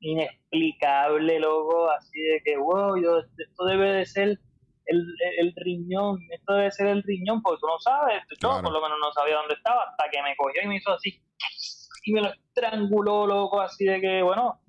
inexplicable, 0.00 1.38
loco, 1.38 1.90
así 1.90 2.20
de 2.20 2.40
que, 2.44 2.56
wow, 2.56 2.96
yo, 2.96 3.18
esto 3.18 3.64
debe 3.66 3.92
de 3.92 4.06
ser 4.06 4.38
el, 4.86 5.14
el, 5.38 5.52
riñón, 5.56 6.18
esto 6.30 6.54
debe 6.54 6.70
ser 6.70 6.86
el 6.88 7.02
riñón, 7.02 7.42
porque 7.42 7.60
tú 7.60 7.66
no 7.66 7.78
sabes, 7.78 8.22
yo 8.42 8.60
por 8.62 8.72
lo 8.72 8.80
menos 8.80 8.98
no 9.00 9.12
sabía 9.12 9.36
dónde 9.36 9.54
estaba, 9.54 9.84
hasta 9.84 10.10
que 10.10 10.22
me 10.22 10.34
cogió 10.36 10.62
y 10.64 10.68
me 10.68 10.76
hizo 10.76 10.92
así, 10.92 11.22
y 12.04 12.12
me 12.12 12.22
lo 12.22 12.32
estranguló, 12.32 13.26
loco, 13.26 13.60
así 13.60 13.84
de 13.84 14.00
que, 14.00 14.22
bueno, 14.22 14.60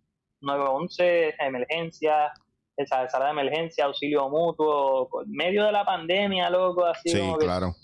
911, 0.41 1.36
emergencia, 1.39 2.34
esa 2.77 3.07
sala 3.10 3.25
de 3.25 3.31
emergencia, 3.31 3.86
auxilio 3.86 4.29
mutuo, 4.29 5.23
en 5.23 5.31
medio 5.31 5.65
de 5.65 5.71
la 5.71 5.86
pandemia, 5.86 6.49
loco, 6.49 6.86
así 6.86 7.17
como 7.17 7.38
que, 7.38 7.45
claro. 7.45 7.75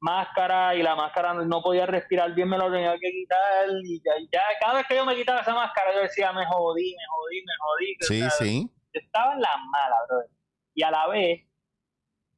máscara 0.00 0.74
y 0.74 0.82
la 0.82 0.94
máscara 0.94 1.34
no 1.34 1.62
podía 1.62 1.86
respirar 1.86 2.34
bien, 2.34 2.48
me 2.48 2.58
lo 2.58 2.70
tenía 2.70 2.92
que 2.98 3.10
quitar 3.10 3.66
y 3.82 4.00
ya, 4.04 4.12
ya, 4.32 4.40
cada 4.60 4.74
vez 4.74 4.86
que 4.86 4.96
yo 4.96 5.04
me 5.04 5.16
quitaba 5.16 5.40
esa 5.40 5.54
máscara 5.54 5.94
yo 5.94 6.02
decía, 6.02 6.32
me 6.32 6.46
jodí, 6.46 6.94
me 6.96 7.04
jodí, 7.10 7.44
me 7.44 7.52
jodí. 7.60 7.96
Sí, 8.00 8.30
sí. 8.38 8.70
estaba 8.92 9.34
en 9.34 9.40
la 9.40 9.56
mala, 9.70 9.96
bro. 10.08 10.18
Y 10.74 10.82
a 10.82 10.90
la 10.90 11.08
vez, 11.08 11.40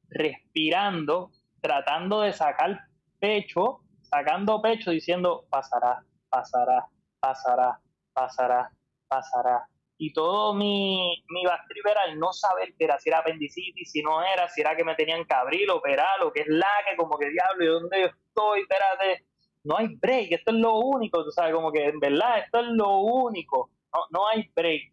respirando, 0.09 1.31
tratando 1.61 2.23
de 2.23 2.33
sacar 2.33 2.81
pecho, 3.19 3.81
sacando 4.03 4.63
pecho, 4.63 4.91
diciendo, 4.91 5.45
pasará, 5.51 6.03
pasará, 6.31 6.87
pasará, 7.21 7.81
pasará, 8.15 8.73
pasará 9.09 9.69
y 10.03 10.15
todo 10.15 10.55
mi, 10.55 11.23
mi 11.29 11.43
era 11.45 12.05
el 12.09 12.19
no 12.19 12.33
saber 12.33 12.75
que 12.75 12.85
era, 12.85 12.99
si 12.99 13.11
era 13.11 13.19
apendicitis, 13.19 13.93
si 13.93 14.03
no 14.03 14.23
era, 14.23 14.49
si 14.49 14.63
era 14.63 14.75
que 14.75 14.83
me 14.83 14.95
tenían 14.95 15.27
que 15.27 15.35
abrir, 15.35 15.71
operar, 15.71 16.25
o 16.25 16.33
que 16.33 16.41
es 16.41 16.47
la 16.49 16.73
que 16.89 16.97
como 16.97 17.19
que 17.19 17.29
diablo, 17.29 17.63
¿y 17.63 17.69
dónde 17.69 18.01
yo 18.01 18.07
estoy? 18.07 18.63
Espérate, 18.63 19.27
no 19.63 19.77
hay 19.77 19.89
break, 19.97 20.33
esto 20.33 20.53
es 20.53 20.57
lo 20.57 20.79
único, 20.79 21.23
tú 21.23 21.31
sabes, 21.31 21.53
como 21.53 21.71
que 21.71 21.85
en 21.85 22.01
verdad 22.01 22.39
esto 22.39 22.61
es 22.61 22.69
lo 22.69 23.01
único, 23.01 23.73
no, 23.93 24.19
no 24.19 24.29
hay 24.29 24.51
break, 24.57 24.91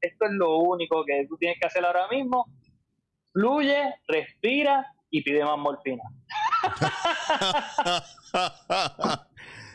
esto 0.00 0.24
es 0.24 0.32
lo 0.32 0.56
único 0.56 1.04
que 1.04 1.26
tú 1.28 1.36
tienes 1.36 1.58
que 1.60 1.66
hacer 1.66 1.84
ahora 1.84 2.08
mismo, 2.08 2.46
fluye, 3.34 3.94
respira 4.08 4.90
y 5.10 5.22
pide 5.22 5.44
más 5.44 5.58
morfina. 5.58 6.02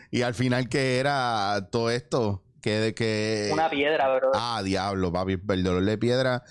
y 0.10 0.24
al 0.24 0.34
final, 0.34 0.68
¿qué 0.68 0.98
era 0.98 1.70
todo 1.72 1.92
esto? 1.92 2.42
Que 2.62 2.94
que... 2.96 3.50
Una 3.52 3.70
piedra, 3.70 4.16
bro. 4.16 4.32
Ah, 4.34 4.62
diablo, 4.64 5.12
papi, 5.12 5.34
el 5.50 5.64
dolor 5.64 5.84
de 5.84 5.98
piedra 5.98 6.44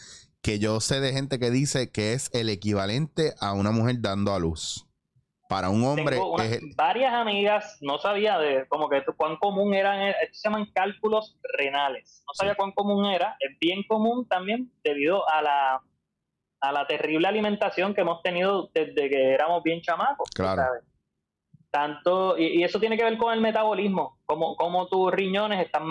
que 0.43 0.59
yo 0.59 0.81
sé 0.81 1.01
de 1.01 1.13
gente 1.13 1.39
que 1.39 1.51
dice 1.51 1.91
que 1.91 2.13
es 2.13 2.31
el 2.33 2.49
equivalente 2.49 3.35
a 3.41 3.53
una 3.53 3.71
mujer 3.71 3.97
dando 4.01 4.35
a 4.35 4.39
luz. 4.39 4.87
Para 5.49 5.69
un 5.69 5.85
hombre. 5.85 6.17
Varias 6.77 7.13
amigas, 7.13 7.79
no 7.81 7.99
sabía 7.99 8.39
de 8.39 8.69
como 8.69 8.89
que 8.89 9.03
cuán 9.17 9.37
común 9.37 9.75
eran, 9.75 10.01
eh, 10.01 10.15
se 10.31 10.49
llaman 10.49 10.71
cálculos 10.73 11.37
renales. 11.43 12.23
No 12.27 12.35
sabía 12.35 12.55
cuán 12.55 12.71
común 12.71 13.07
era. 13.07 13.37
Es 13.41 13.59
bien 13.59 13.83
común 13.89 14.29
también 14.29 14.73
debido 14.85 15.29
a 15.29 15.43
la, 15.43 15.83
a 16.61 16.73
la 16.73 16.87
terrible 16.87 17.27
alimentación 17.27 17.95
que 17.95 18.03
hemos 18.03 18.23
tenido 18.23 18.71
desde 18.73 19.11
que 19.11 19.35
éramos 19.35 19.65
bien 19.65 19.81
chamacos. 19.83 20.31
Claro. 20.31 20.63
Tanto, 21.71 22.37
y, 22.37 22.65
eso 22.65 22.81
tiene 22.81 22.97
que 22.97 23.05
ver 23.05 23.17
con 23.17 23.33
el 23.33 23.41
metabolismo, 23.41 24.19
como, 24.27 24.57
como 24.57 24.89
tus 24.89 25.13
riñones 25.13 25.65
están 25.65 25.85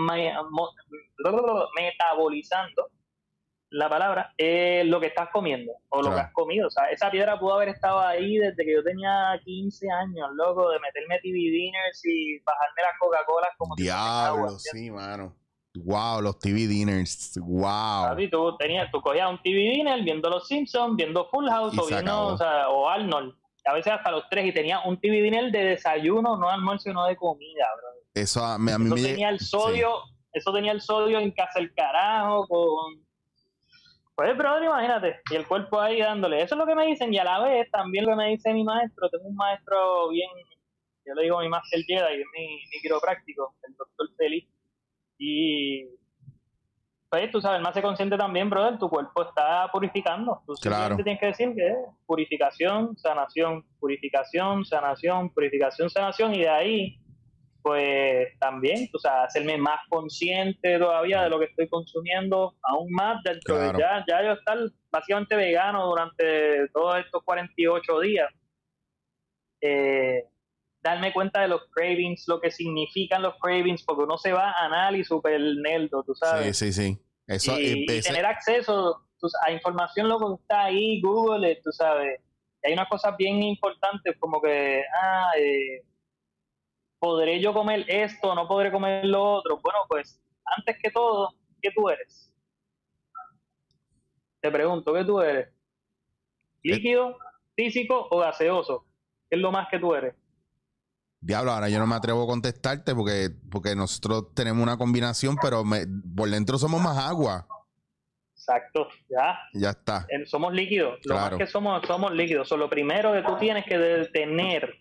metabolizando 1.76 2.90
la 3.72 3.88
palabra, 3.88 4.34
eh, 4.38 4.84
lo 4.86 5.00
que 5.00 5.08
estás 5.08 5.30
comiendo 5.32 5.72
o 5.90 6.02
lo 6.02 6.10
que 6.10 6.20
has 6.20 6.34
comido. 6.34 6.68
O 6.68 6.72
sea, 6.72 6.90
esa 6.90 7.10
piedra 7.12 7.40
pudo 7.40 7.54
haber 7.54 7.70
estado 7.70 8.00
ahí 8.00 8.38
desde 8.38 8.66
que 8.66 8.74
yo 8.74 8.84
tenía 8.84 9.40
15 9.44 9.90
años, 9.92 10.30
loco, 10.34 10.70
de 10.70 10.80
meterme 10.80 11.20
TV 11.22 11.38
dinners 11.38 12.02
y 12.04 12.40
bajarme 12.40 12.82
las 12.82 13.00
Coca-Cola 13.00 13.48
como 13.58 13.76
Diablo, 13.76 14.50
sí, 14.60 14.90
mano. 14.92 15.36
Wow, 15.76 16.22
los 16.22 16.40
TV 16.40 16.68
dinners. 16.68 17.40
Wow. 17.42 18.18
tú, 18.32 18.58
tenías, 18.58 18.92
tú 18.92 19.02
cogías 19.02 19.30
un 19.30 19.42
TV 19.42 19.58
dinner 19.58 20.04
viendo 20.04 20.30
Los 20.30 20.48
Simpsons, 20.48 20.96
viendo 20.98 21.26
Full 21.30 21.48
House 21.48 21.78
o, 21.78 21.86
viendo, 21.86 22.28
o, 22.28 22.38
sea, 22.38 22.70
o 22.70 22.90
Arnold 22.90 23.36
a 23.70 23.74
veces 23.74 23.94
hasta 23.94 24.12
los 24.12 24.28
tres, 24.30 24.46
y 24.46 24.54
tenía 24.54 24.80
un 24.82 25.00
TV 25.00 25.22
dinner 25.22 25.52
de 25.52 25.64
desayuno, 25.64 26.38
no 26.38 26.50
almuerzo, 26.50 26.92
no 26.92 27.06
de 27.06 27.16
comida, 27.16 27.68
bro. 27.78 27.88
Eso 28.14 28.44
a, 28.44 28.58
mí 28.58 28.72
eso 28.72 28.96
tenía 28.96 29.30
el 29.30 29.40
sodio, 29.40 30.02
eso 30.34 30.52
tenía 30.52 30.72
el 30.72 30.82
sodio 30.82 31.20
en 31.20 31.32
casa 31.32 31.60
el 31.60 31.74
carajo, 31.74 32.48
con... 32.48 33.06
Pues, 34.16 34.36
bro, 34.36 34.64
imagínate, 34.64 35.22
y 35.32 35.36
el 35.36 35.48
cuerpo 35.48 35.80
ahí 35.80 36.02
dándole. 36.02 36.42
Eso 36.42 36.56
es 36.56 36.60
lo 36.60 36.66
que 36.66 36.76
me 36.76 36.88
dicen, 36.88 37.14
y 37.14 37.20
a 37.20 37.24
la 37.24 37.40
vez 37.40 37.70
también 37.72 38.06
lo 38.06 38.12
que 38.12 38.18
me 38.18 38.30
dice 38.30 38.54
mi 38.54 38.64
maestro, 38.64 39.10
tengo 39.10 39.28
un 39.28 39.36
maestro 39.36 40.10
bien, 40.10 40.30
yo 41.06 41.14
le 41.14 41.24
digo 41.24 41.40
mi 41.40 41.50
master 41.50 41.82
Jedi, 41.86 42.22
es 42.22 42.28
mi, 42.38 42.48
mi 42.48 42.82
quiropráctico, 42.82 43.56
el 43.68 43.76
doctor 43.76 44.10
Félix, 44.18 44.50
y 45.18 45.86
pues 47.10 47.32
tú 47.32 47.42
sabes, 47.42 47.60
más 47.62 47.74
se 47.74 47.82
consciente 47.82 48.18
también, 48.18 48.50
brother, 48.50 48.78
tu 48.78 48.88
cuerpo 48.88 49.24
está 49.24 49.68
purificando. 49.72 50.44
Tú 50.46 50.54
claro. 50.62 50.96
tienes 50.96 51.20
que 51.20 51.26
decir 51.26 51.56
que 51.56 51.68
es 51.68 51.78
purificación, 52.06 52.96
sanación, 52.98 53.66
purificación, 53.80 54.64
sanación, 54.64 55.32
purificación, 55.32 55.90
sanación, 55.90 56.36
y 56.36 56.42
de 56.42 56.50
ahí, 56.50 57.00
pues 57.64 58.28
también, 58.40 58.88
o 58.94 59.00
sea, 59.00 59.24
hacerme 59.24 59.58
más 59.58 59.80
consciente 59.90 60.78
todavía 60.78 61.24
de 61.24 61.32
lo 61.32 61.40
que 61.40 61.46
estoy 61.46 61.68
consumiendo, 61.68 62.56
aún 62.62 62.92
más 62.92 63.24
dentro 63.24 63.58
de 63.58 63.74
ya, 63.80 64.06
ya 64.08 64.24
yo 64.24 64.34
estar 64.34 64.58
básicamente 64.92 65.36
vegano 65.36 65.88
durante 65.88 66.68
todos 66.70 67.00
estos 67.00 67.24
48 67.24 68.00
días. 68.02 68.30
Eh, 69.62 70.26
darme 70.82 71.14
cuenta 71.14 71.42
de 71.42 71.50
los 71.50 71.62
cravings, 71.72 72.28
lo 72.28 72.40
que 72.40 72.52
significan 72.52 73.22
los 73.22 73.36
cravings, 73.42 73.84
porque 73.84 74.04
uno 74.04 74.18
se 74.18 74.32
va 74.32 74.52
a 74.52 74.66
análisis 74.66 75.08
super 75.08 75.40
nerdo, 75.40 76.04
tú 76.04 76.16
sabes. 76.16 76.58
Sí, 76.58 76.72
sí, 76.72 76.82
sí. 76.82 77.02
Eso, 77.28 77.60
y, 77.60 77.86
tener 77.86 78.26
acceso 78.26 79.06
a 79.46 79.52
información 79.52 80.08
lo 80.08 80.18
que 80.18 80.42
está 80.42 80.64
ahí, 80.64 81.02
Google, 81.02 81.60
tú 81.64 81.72
sabes. 81.72 82.22
hay 82.64 82.74
unas 82.74 82.90
cosas 82.90 83.16
bien 83.18 83.44
importantes 83.44 84.16
como 84.20 84.42
que, 84.42 84.84
ah, 85.02 85.32
eh, 85.38 85.84
¿podré 87.00 87.40
yo 87.40 87.54
comer 87.54 87.86
esto? 87.88 88.34
¿No 88.34 88.48
podré 88.48 88.72
comer 88.72 89.06
lo 89.06 89.24
otro? 89.24 89.60
Bueno, 89.62 89.80
pues, 89.88 90.22
antes 90.58 90.78
que 90.82 90.90
todo, 90.90 91.36
¿qué 91.62 91.70
tú 91.76 91.90
eres? 91.90 92.32
Te 94.42 94.50
pregunto, 94.50 94.94
¿qué 94.94 95.04
tú 95.04 95.22
eres? 95.22 95.50
¿Líquido, 96.64 97.18
físico 97.56 98.08
o 98.10 98.20
gaseoso? 98.20 98.86
¿Qué 99.30 99.36
es 99.36 99.42
lo 99.42 99.52
más 99.52 99.68
que 99.70 99.80
tú 99.80 99.94
eres? 99.94 100.16
Diablo, 101.22 101.52
ahora 101.52 101.68
yo 101.68 101.80
no 101.80 101.88
me 101.88 101.96
atrevo 101.96 102.24
a 102.24 102.28
contestarte 102.28 102.96
porque, 102.96 103.30
porque 103.52 103.76
nosotros 103.76 104.34
tenemos 104.34 104.64
una 104.64 104.78
combinación, 104.78 105.36
pero 105.42 105.64
por 106.16 106.30
dentro 106.30 106.58
somos 106.58 106.82
más 106.82 106.98
agua. 106.98 107.46
Exacto, 108.34 108.88
ya. 109.10 109.38
Ya 109.54 109.72
está. 109.72 110.08
somos 110.26 110.54
líquidos. 110.54 111.00
Lo 111.04 111.16
más 111.16 111.34
que 111.36 111.46
somos, 111.46 111.86
somos 111.86 112.14
líquidos. 112.14 112.50
lo 112.52 112.70
primero 112.70 113.12
que 113.12 113.22
tú 113.22 113.36
tienes 113.38 113.66
que 113.66 114.08
tener 114.14 114.76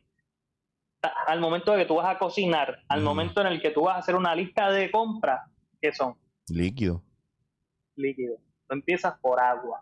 al 1.26 1.40
momento 1.40 1.72
de 1.72 1.78
que 1.78 1.86
tú 1.86 1.96
vas 1.96 2.14
a 2.14 2.18
cocinar, 2.18 2.82
al 2.88 3.02
momento 3.02 3.40
en 3.40 3.48
el 3.48 3.60
que 3.60 3.70
tú 3.70 3.82
vas 3.82 3.96
a 3.96 3.98
hacer 3.98 4.14
una 4.14 4.34
lista 4.34 4.70
de 4.70 4.90
compras, 4.90 5.40
¿qué 5.80 5.92
son? 5.92 6.16
Líquido. 6.48 7.02
Líquido. 7.96 8.36
Tú 8.68 8.74
empiezas 8.74 9.18
por 9.20 9.40
agua. 9.40 9.80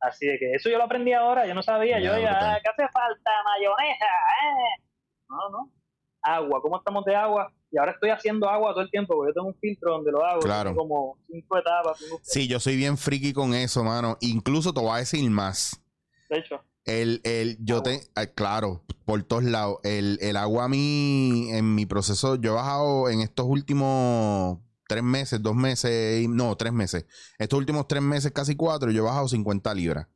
Así 0.00 0.26
de 0.26 0.38
que 0.38 0.54
eso 0.54 0.70
yo 0.70 0.78
lo 0.78 0.84
aprendí 0.84 1.12
ahora, 1.12 1.46
yo 1.46 1.54
no 1.54 1.62
sabía. 1.62 2.00
yo 2.00 2.18
ya, 2.18 2.58
¿qué 2.62 2.70
hace 2.70 2.90
falta? 2.90 3.30
Mayonesa. 3.44 4.06
¿eh? 4.06 4.82
No, 5.28 5.50
no 5.50 5.79
agua, 6.22 6.60
cómo 6.62 6.78
estamos 6.78 7.04
de 7.04 7.14
agua. 7.14 7.52
Y 7.70 7.78
ahora 7.78 7.92
estoy 7.92 8.10
haciendo 8.10 8.48
agua 8.48 8.72
todo 8.72 8.82
el 8.82 8.90
tiempo, 8.90 9.14
porque 9.14 9.30
yo 9.30 9.34
tengo 9.34 9.48
un 9.48 9.54
filtro 9.60 9.92
donde 9.92 10.10
lo 10.10 10.24
hago. 10.24 10.40
Claro. 10.40 10.74
como 10.74 11.18
cinco 11.28 11.58
etapas. 11.58 11.98
Sí, 12.22 12.48
yo 12.48 12.58
soy 12.58 12.76
bien 12.76 12.96
friki 12.96 13.32
con 13.32 13.54
eso, 13.54 13.84
mano. 13.84 14.16
Incluso 14.20 14.72
te 14.72 14.80
voy 14.80 14.90
a 14.90 14.96
decir 14.96 15.28
más. 15.30 15.80
De 16.28 16.38
hecho. 16.38 16.60
El, 16.84 17.20
el, 17.24 17.58
yo 17.60 17.82
te, 17.82 18.00
ah, 18.16 18.26
claro, 18.26 18.82
por 19.04 19.22
todos 19.22 19.44
lados. 19.44 19.78
El, 19.84 20.18
el 20.20 20.36
agua 20.36 20.64
a 20.64 20.68
mí, 20.68 21.48
en 21.50 21.74
mi 21.74 21.86
proceso, 21.86 22.36
yo 22.36 22.52
he 22.52 22.54
bajado 22.54 23.08
en 23.08 23.20
estos 23.20 23.46
últimos 23.46 24.58
tres 24.88 25.04
meses, 25.04 25.40
dos 25.40 25.54
meses, 25.54 26.28
no, 26.28 26.56
tres 26.56 26.72
meses. 26.72 27.06
Estos 27.38 27.58
últimos 27.58 27.86
tres 27.86 28.02
meses, 28.02 28.32
casi 28.32 28.56
cuatro, 28.56 28.90
yo 28.90 29.02
he 29.02 29.06
bajado 29.06 29.28
50 29.28 29.72
libras 29.74 30.08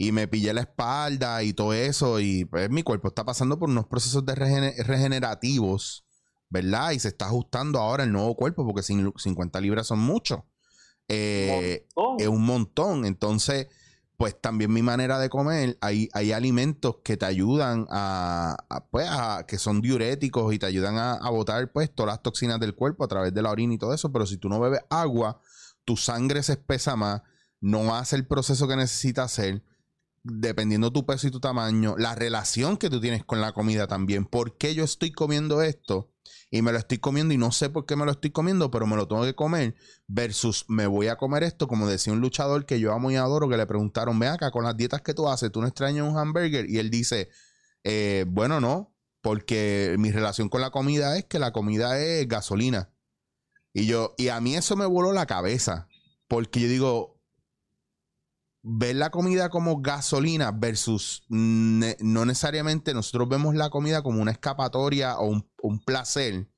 y 0.00 0.12
me 0.12 0.26
pillé 0.26 0.54
la 0.54 0.62
espalda 0.62 1.42
y 1.42 1.52
todo 1.52 1.74
eso. 1.74 2.20
Y 2.20 2.46
pues 2.46 2.70
mi 2.70 2.82
cuerpo 2.82 3.08
está 3.08 3.22
pasando 3.22 3.58
por 3.58 3.68
unos 3.68 3.86
procesos 3.86 4.24
de 4.24 4.34
regenerativos, 4.34 6.06
¿verdad? 6.48 6.92
Y 6.92 6.98
se 6.98 7.08
está 7.08 7.26
ajustando 7.26 7.78
ahora 7.78 8.04
el 8.04 8.10
nuevo 8.10 8.34
cuerpo 8.34 8.64
porque 8.64 8.82
50 8.82 9.60
libras 9.60 9.88
son 9.88 9.98
mucho. 9.98 10.46
Eh, 11.06 11.86
es 12.18 12.28
un 12.28 12.46
montón. 12.46 13.04
Entonces, 13.04 13.66
pues 14.16 14.40
también 14.40 14.72
mi 14.72 14.80
manera 14.80 15.18
de 15.18 15.28
comer, 15.28 15.76
hay, 15.82 16.08
hay 16.14 16.32
alimentos 16.32 16.96
que 17.04 17.18
te 17.18 17.26
ayudan 17.26 17.86
a, 17.90 18.56
pues, 18.90 19.06
a, 19.06 19.44
que 19.46 19.58
son 19.58 19.82
diuréticos 19.82 20.54
y 20.54 20.58
te 20.58 20.64
ayudan 20.64 20.96
a, 20.96 21.12
a 21.12 21.28
botar 21.28 21.70
pues 21.72 21.94
todas 21.94 22.14
las 22.14 22.22
toxinas 22.22 22.58
del 22.58 22.74
cuerpo 22.74 23.04
a 23.04 23.08
través 23.08 23.34
de 23.34 23.42
la 23.42 23.50
orina 23.50 23.74
y 23.74 23.78
todo 23.78 23.92
eso. 23.92 24.10
Pero 24.10 24.24
si 24.24 24.38
tú 24.38 24.48
no 24.48 24.60
bebes 24.60 24.80
agua, 24.88 25.42
tu 25.84 25.98
sangre 25.98 26.42
se 26.42 26.52
espesa 26.52 26.96
más, 26.96 27.20
no 27.60 27.94
hace 27.94 28.16
el 28.16 28.26
proceso 28.26 28.66
que 28.66 28.76
necesita 28.76 29.24
hacer 29.24 29.62
dependiendo 30.22 30.92
tu 30.92 31.06
peso 31.06 31.26
y 31.26 31.30
tu 31.30 31.40
tamaño, 31.40 31.96
la 31.98 32.14
relación 32.14 32.76
que 32.76 32.90
tú 32.90 33.00
tienes 33.00 33.24
con 33.24 33.40
la 33.40 33.52
comida 33.52 33.86
también. 33.86 34.24
¿Por 34.24 34.56
qué 34.58 34.74
yo 34.74 34.84
estoy 34.84 35.12
comiendo 35.12 35.62
esto? 35.62 36.10
y 36.50 36.62
me 36.62 36.72
lo 36.72 36.78
estoy 36.78 36.98
comiendo 36.98 37.32
y 37.32 37.38
no 37.38 37.52
sé 37.52 37.70
por 37.70 37.86
qué 37.86 37.94
me 37.96 38.04
lo 38.04 38.10
estoy 38.10 38.30
comiendo, 38.30 38.70
pero 38.70 38.86
me 38.86 38.96
lo 38.96 39.06
tengo 39.06 39.22
que 39.22 39.34
comer, 39.34 39.76
versus 40.08 40.64
me 40.68 40.86
voy 40.86 41.06
a 41.06 41.16
comer 41.16 41.44
esto, 41.44 41.68
como 41.68 41.86
decía 41.88 42.12
un 42.12 42.20
luchador 42.20 42.66
que 42.66 42.80
yo 42.80 42.92
amo 42.92 43.10
y 43.10 43.16
adoro, 43.16 43.48
que 43.48 43.56
le 43.56 43.66
preguntaron, 43.66 44.18
ve 44.18 44.26
acá, 44.26 44.50
con 44.50 44.64
las 44.64 44.76
dietas 44.76 45.00
que 45.02 45.14
tú 45.14 45.28
haces, 45.28 45.52
¿tú 45.52 45.60
no 45.60 45.68
extrañas 45.68 46.08
un 46.08 46.18
hamburger? 46.18 46.68
Y 46.68 46.78
él 46.78 46.90
dice, 46.90 47.28
eh, 47.84 48.24
bueno, 48.28 48.60
no, 48.60 48.96
porque 49.22 49.94
mi 49.98 50.10
relación 50.10 50.48
con 50.48 50.60
la 50.60 50.70
comida 50.70 51.16
es 51.16 51.24
que 51.24 51.38
la 51.38 51.52
comida 51.52 52.00
es 52.00 52.26
gasolina. 52.26 52.92
Y 53.72 53.86
yo, 53.86 54.14
y 54.18 54.28
a 54.28 54.40
mí 54.40 54.56
eso 54.56 54.74
me 54.74 54.86
voló 54.86 55.12
la 55.12 55.26
cabeza, 55.26 55.86
porque 56.26 56.60
yo 56.60 56.68
digo, 56.68 57.19
ver 58.62 58.96
la 58.96 59.10
comida 59.10 59.48
como 59.48 59.80
gasolina 59.80 60.52
versus 60.52 61.22
no 61.28 62.24
necesariamente 62.24 62.92
nosotros 62.92 63.28
vemos 63.28 63.54
la 63.54 63.70
comida 63.70 64.02
como 64.02 64.20
una 64.20 64.32
escapatoria 64.32 65.18
o 65.18 65.42
un, 65.62 65.84
placer 65.84 66.48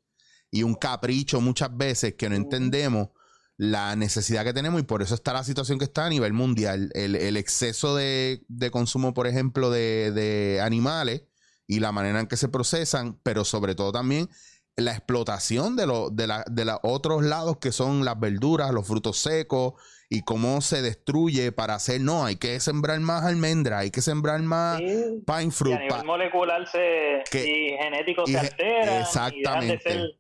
y 0.50 0.64
un 0.64 0.74
capricho 0.74 1.40
muchas 1.40 1.76
veces 1.76 2.14
que 2.14 2.28
no 2.28 2.34
entendemos 2.34 3.10
la 3.56 3.94
necesidad 3.94 4.44
que 4.44 4.52
tenemos 4.52 4.80
y 4.80 4.84
por 4.84 5.02
eso 5.02 5.14
está 5.14 5.32
la 5.32 5.44
situación 5.44 5.78
que 5.78 5.84
está 5.84 6.06
a 6.06 6.08
nivel 6.08 6.32
mundial. 6.32 6.90
El, 6.94 7.36
exceso 7.36 7.94
de, 7.94 8.44
consumo, 8.72 9.14
por 9.14 9.28
ejemplo, 9.28 9.70
de, 9.70 10.60
animales 10.62 11.22
y 11.68 11.78
la 11.78 11.92
manera 11.92 12.18
en 12.18 12.26
que 12.26 12.36
se 12.36 12.48
procesan, 12.48 13.20
pero 13.22 13.44
sobre 13.44 13.76
todo 13.76 13.92
también 13.92 14.28
la 14.74 14.92
explotación 14.92 15.76
de, 15.76 15.86
los 15.86 16.16
de, 16.16 16.28
de 16.50 16.64
los 16.64 16.78
otros 16.82 17.22
lados 17.22 17.58
que 17.58 17.72
son 17.72 18.04
las 18.04 18.18
verduras, 18.18 18.72
los 18.72 18.86
frutos 18.86 19.18
secos, 19.18 19.74
y 20.12 20.20
cómo 20.20 20.60
se 20.60 20.82
destruye 20.82 21.52
para 21.52 21.74
hacer, 21.74 22.02
no, 22.02 22.26
hay 22.26 22.36
que 22.36 22.60
sembrar 22.60 23.00
más 23.00 23.24
almendra, 23.24 23.78
hay 23.78 23.90
que 23.90 24.02
sembrar 24.02 24.42
más 24.42 24.78
pine 24.78 25.50
fruit. 25.50 25.72
Y 25.72 25.76
a 25.76 25.80
nivel 25.80 26.04
molecular 26.04 26.68
se, 26.68 27.22
y 27.32 27.70
genético 27.82 28.26
se 28.26 28.38
altera. 28.38 29.00
Exactamente. 29.00 30.12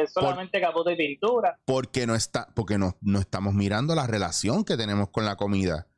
es 0.00 0.12
solamente 0.12 0.60
capote 0.60 0.92
y 0.92 0.96
pintura. 0.96 1.58
Porque 1.64 2.06
no 2.06 2.14
está, 2.14 2.46
porque 2.54 2.78
no, 2.78 2.96
no 3.00 3.18
estamos 3.18 3.52
mirando 3.52 3.96
la 3.96 4.06
relación 4.06 4.64
que 4.64 4.76
tenemos 4.76 5.10
con 5.10 5.24
la 5.24 5.34
comida. 5.34 5.88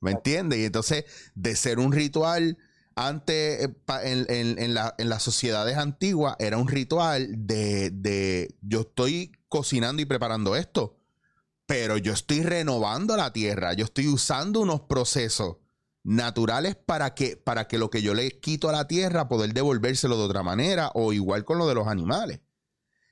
¿Me 0.00 0.10
entiendes? 0.10 0.58
Y 0.58 0.64
entonces, 0.64 1.04
de 1.36 1.54
ser 1.54 1.78
un 1.78 1.92
ritual 1.92 2.58
antes 2.96 3.64
eh, 3.64 3.70
en, 4.02 4.58
en, 4.58 4.74
las 4.74 5.22
sociedades 5.22 5.76
antiguas, 5.76 6.34
era 6.40 6.56
un 6.56 6.66
ritual 6.66 7.28
de, 7.46 7.90
de 7.90 8.56
yo 8.60 8.80
estoy 8.80 9.30
cocinando 9.48 10.02
y 10.02 10.04
preparando 10.04 10.56
esto 10.56 10.97
pero 11.68 11.98
yo 11.98 12.14
estoy 12.14 12.42
renovando 12.42 13.14
la 13.14 13.30
tierra, 13.30 13.74
yo 13.74 13.84
estoy 13.84 14.08
usando 14.08 14.60
unos 14.60 14.80
procesos 14.80 15.58
naturales 16.02 16.76
para 16.76 17.14
que, 17.14 17.36
para 17.36 17.68
que 17.68 17.76
lo 17.76 17.90
que 17.90 18.00
yo 18.00 18.14
le 18.14 18.40
quito 18.40 18.70
a 18.70 18.72
la 18.72 18.88
tierra 18.88 19.28
poder 19.28 19.52
devolvérselo 19.52 20.16
de 20.16 20.24
otra 20.24 20.42
manera 20.42 20.90
o 20.94 21.12
igual 21.12 21.44
con 21.44 21.58
lo 21.58 21.68
de 21.68 21.74
los 21.74 21.86
animales. 21.86 22.40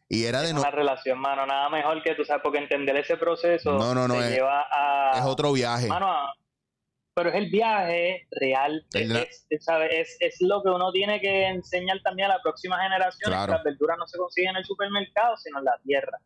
Y 0.09 0.25
era 0.25 0.41
de 0.41 0.55
no... 0.55 0.61
Una 0.61 0.71
relación, 0.71 1.19
mano, 1.19 1.45
nada 1.45 1.69
mejor 1.69 2.03
que 2.03 2.15
tú 2.15 2.25
sabes, 2.25 2.43
porque 2.43 2.59
entender 2.59 2.97
ese 2.97 3.19
proceso 3.19 3.73
no, 3.73 3.95
no, 3.95 4.09
no, 4.09 4.15
te 4.15 4.21
es, 4.21 4.31
lleva 4.37 4.65
a... 4.73 5.19
Es 5.19 5.25
otro 5.27 5.53
viaje. 5.53 5.89
Mano, 5.89 6.17
pero 7.13 7.29
es 7.29 7.35
el 7.35 7.51
viaje 7.51 8.27
real, 8.31 8.87
es, 8.95 9.47
es, 9.51 10.17
es, 10.19 10.37
lo 10.41 10.63
que 10.63 10.71
uno 10.71 10.93
tiene 10.93 11.21
que 11.21 11.49
enseñar 11.49 12.01
también 12.03 12.31
a 12.31 12.37
la 12.37 12.43
próxima 12.43 12.81
generación. 12.83 13.33
Claro. 13.33 13.53
Las 13.53 13.65
verduras 13.65 13.99
no 13.99 14.07
se 14.07 14.17
consiguen 14.17 14.53
en 14.53 14.57
el 14.57 14.65
supermercado, 14.65 15.37
sino 15.37 15.59
en 15.59 15.65
la 15.67 15.79
tierra. 15.85 16.19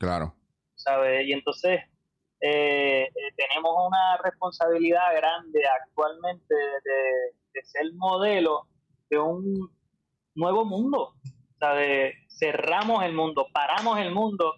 Claro. 0.00 0.34
Y 1.24 1.32
entonces 1.32 1.80
eh, 2.40 3.02
eh, 3.02 3.32
tenemos 3.36 3.72
una 3.86 4.18
responsabilidad 4.22 5.14
grande 5.16 5.60
actualmente 5.82 6.54
de, 6.54 7.62
ser 7.64 7.86
modelo 7.94 8.68
de 9.08 9.18
un 9.18 9.70
nuevo 10.34 10.64
mundo. 10.64 11.14
¿sabe? 11.58 12.14
Cerramos 12.28 13.02
el 13.04 13.14
mundo, 13.14 13.46
paramos 13.52 13.98
el 13.98 14.12
mundo 14.12 14.54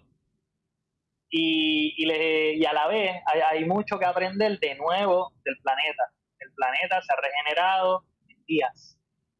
y, 1.29 1.95
y, 1.97 2.65
a 2.65 2.73
la 2.73 2.87
vez 2.87 3.15
hay, 3.49 3.63
mucho 3.65 3.97
que 3.97 4.05
aprender 4.05 4.59
de 4.59 4.75
nuevo 4.75 5.31
del 5.43 5.55
planeta. 5.63 6.03
El 6.39 6.51
planeta 6.53 7.01
se 7.01 7.13
ha 7.13 7.21
regenerado 7.21 8.05
en 8.27 8.45
días. 8.45 8.97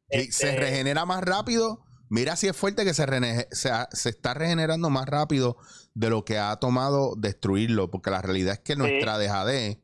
se 0.09 0.21
este, 0.21 0.55
regenera 0.55 1.05
más 1.05 1.21
rápido 1.21 1.83
Mira 2.09 2.35
si 2.35 2.47
es 2.47 2.57
fuerte 2.57 2.83
que 2.83 2.93
se, 2.95 3.05
se, 3.51 4.09
está 4.09 4.33
regenerando 4.33 4.89
más 4.89 5.07
rápido 5.07 5.57
de 5.99 6.09
lo 6.09 6.23
que 6.23 6.37
ha 6.37 6.55
tomado 6.55 7.15
destruirlo, 7.17 7.91
porque 7.91 8.09
la 8.09 8.21
realidad 8.21 8.53
es 8.53 8.59
que 8.59 8.77
nuestra 8.77 9.17
dejadez 9.17 9.79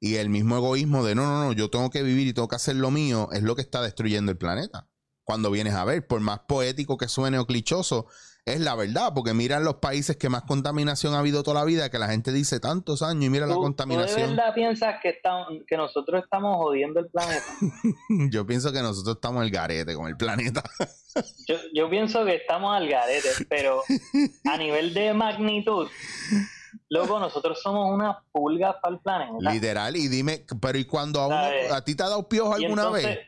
y 0.00 0.16
el 0.16 0.28
mismo 0.28 0.56
egoísmo 0.56 1.04
de 1.04 1.14
no, 1.14 1.24
no, 1.24 1.44
no, 1.44 1.52
yo 1.52 1.70
tengo 1.70 1.88
que 1.88 2.02
vivir 2.02 2.26
y 2.26 2.32
tengo 2.32 2.48
que 2.48 2.56
hacer 2.56 2.74
lo 2.74 2.90
mío, 2.90 3.28
es 3.30 3.44
lo 3.44 3.54
que 3.54 3.62
está 3.62 3.80
destruyendo 3.80 4.32
el 4.32 4.38
planeta. 4.38 4.88
Cuando 5.22 5.52
vienes 5.52 5.74
a 5.74 5.84
ver, 5.84 6.04
por 6.04 6.20
más 6.20 6.40
poético 6.48 6.96
que 6.96 7.06
suene 7.06 7.38
o 7.38 7.46
clichoso, 7.46 8.08
es 8.44 8.60
la 8.60 8.74
verdad, 8.74 9.12
porque 9.14 9.34
mira 9.34 9.60
los 9.60 9.76
países 9.76 10.16
que 10.16 10.28
más 10.28 10.42
contaminación 10.42 11.14
ha 11.14 11.20
habido 11.20 11.42
toda 11.42 11.60
la 11.60 11.64
vida, 11.64 11.90
que 11.90 11.98
la 11.98 12.08
gente 12.08 12.32
dice 12.32 12.58
tantos 12.58 13.02
años 13.02 13.24
y 13.24 13.30
mira 13.30 13.46
la 13.46 13.54
contaminación. 13.54 14.20
¿Tú 14.20 14.30
de 14.30 14.36
verdad 14.36 14.54
piensas 14.54 14.96
que, 15.00 15.20
que 15.66 15.76
nosotros 15.76 16.24
estamos 16.24 16.56
jodiendo 16.56 17.00
el 17.00 17.06
planeta? 17.06 17.44
yo 18.30 18.44
pienso 18.44 18.72
que 18.72 18.82
nosotros 18.82 19.16
estamos 19.16 19.42
al 19.42 19.50
garete 19.50 19.94
con 19.94 20.08
el 20.08 20.16
planeta. 20.16 20.62
yo, 21.46 21.56
yo 21.72 21.88
pienso 21.88 22.24
que 22.24 22.34
estamos 22.34 22.76
al 22.76 22.88
garete, 22.88 23.28
pero 23.48 23.82
a 24.50 24.56
nivel 24.56 24.92
de 24.92 25.14
magnitud, 25.14 25.88
Loco, 26.88 27.18
nosotros 27.18 27.60
somos 27.62 27.92
una 27.92 28.22
pulga 28.32 28.80
para 28.80 28.94
el 28.94 29.00
planeta. 29.00 29.52
Literal, 29.52 29.96
y 29.96 30.08
dime, 30.08 30.44
pero 30.60 30.78
¿y 30.78 30.84
cuando 30.84 31.20
a, 31.20 31.26
uno, 31.26 31.74
a 31.74 31.84
ti 31.84 31.94
te 31.94 32.02
ha 32.02 32.08
dado 32.08 32.28
piojo 32.28 32.54
alguna 32.54 32.90
vez? 32.90 33.18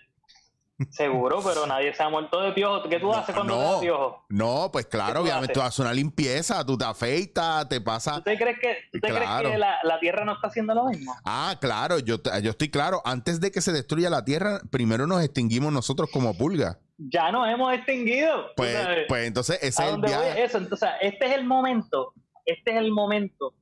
Seguro, 0.91 1.41
pero 1.45 1.67
nadie 1.67 1.95
se 1.95 2.03
ha 2.03 2.09
muerto 2.09 2.41
de 2.41 2.53
piojo. 2.53 2.89
¿Qué 2.89 2.99
tú 2.99 3.13
haces 3.13 3.35
cuando 3.35 3.57
te 3.57 3.63
da 3.63 3.81
piojo? 3.81 4.27
No, 4.29 4.71
pues 4.73 4.87
claro, 4.87 5.23
obviamente 5.23 5.55
tú 5.55 5.63
haces 5.63 5.79
una 5.79 5.93
limpieza, 5.93 6.67
tú 6.67 6.77
te 6.77 6.85
afeitas, 6.85 7.69
te 7.69 7.81
pasa. 7.81 8.17
¿Tú 8.17 8.25
crees 8.25 8.59
que, 8.59 9.09
la, 9.09 9.99
Tierra 10.01 10.25
no 10.25 10.33
está 10.33 10.49
haciendo 10.49 10.75
lo 10.75 10.87
mismo? 10.87 11.15
Ah, 11.25 11.57
claro, 11.61 12.01
yo, 12.01 12.17
yo 12.43 12.51
estoy 12.51 12.71
claro. 12.71 13.01
Antes 13.05 13.41
de 13.41 13.53
que 13.53 13.61
se 13.61 13.73
destruya 13.73 14.11
la 14.11 14.25
Tierra, 14.25 14.61
primero 14.71 15.07
nos 15.07 15.23
extinguimos 15.23 15.73
nosotros 15.73 16.11
como 16.13 16.37
pulga. 16.37 16.81
Ya 16.99 17.31
nos 17.31 17.49
hemos 17.49 17.73
extinguido. 17.73 18.51
Pues, 18.57 18.77
pues 19.07 19.27
entonces 19.27 19.59
ese 19.63 19.85
es 19.85 19.93
el 19.93 20.01
viaje. 20.01 20.43
Eso, 20.43 20.59
entonces, 20.59 20.89
este 21.01 21.27
es 21.27 21.37
el 21.37 21.45
momento, 21.45 22.13
este 22.47 22.73
es 22.73 22.77
el 22.79 22.91
momento 22.91 23.55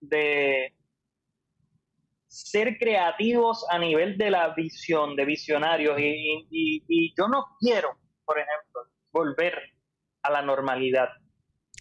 de 0.00 0.75
ser 2.28 2.76
creativos 2.78 3.64
a 3.70 3.78
nivel 3.78 4.16
de 4.18 4.30
la 4.30 4.54
visión, 4.54 5.16
de 5.16 5.24
visionarios. 5.24 5.96
Y, 5.98 7.14
yo 7.16 7.28
no 7.28 7.46
quiero, 7.58 7.98
por 8.24 8.38
ejemplo, 8.38 8.82
volver 9.12 9.54
a 10.22 10.30
la 10.30 10.42
normalidad. 10.42 11.08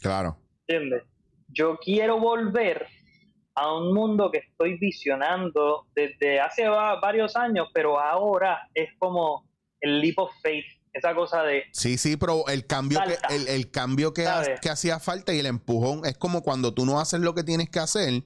Claro. 0.02 0.38
¿Entiendes? 0.68 1.04
Yo 1.48 1.78
quiero 1.78 2.20
volver 2.20 2.88
a 3.56 3.74
un 3.74 3.94
mundo 3.94 4.30
que 4.32 4.40
estoy 4.40 4.78
visionando 4.78 5.88
desde 5.96 6.40
hace 6.40 6.68
varios 6.68 7.36
años, 7.36 7.70
pero 7.74 8.00
ahora 8.00 8.70
es 8.74 8.90
como 9.00 9.48
el 9.80 10.02
leap 10.02 10.20
of 10.20 10.32
faith, 10.42 10.66
esa 10.92 11.16
cosa 11.16 11.44
de... 11.44 11.64
Sí, 11.72 11.98
sí, 11.98 12.18
pero 12.18 12.48
el 12.48 12.66
cambio, 12.66 13.00
que, 13.06 13.18
el, 13.54 13.72
cambio 13.72 14.14
que, 14.14 14.26
que 14.62 14.70
hacía 14.70 15.00
falta 15.00 15.34
y 15.34 15.40
el 15.40 15.46
empujón 15.46 16.06
es 16.06 16.18
como 16.18 16.42
cuando 16.42 16.74
tú 16.74 16.86
no 16.86 17.00
haces 17.00 17.22
lo 17.22 17.34
que 17.34 17.44
tienes 17.44 17.70
que 17.70 17.80
hacer 17.80 18.24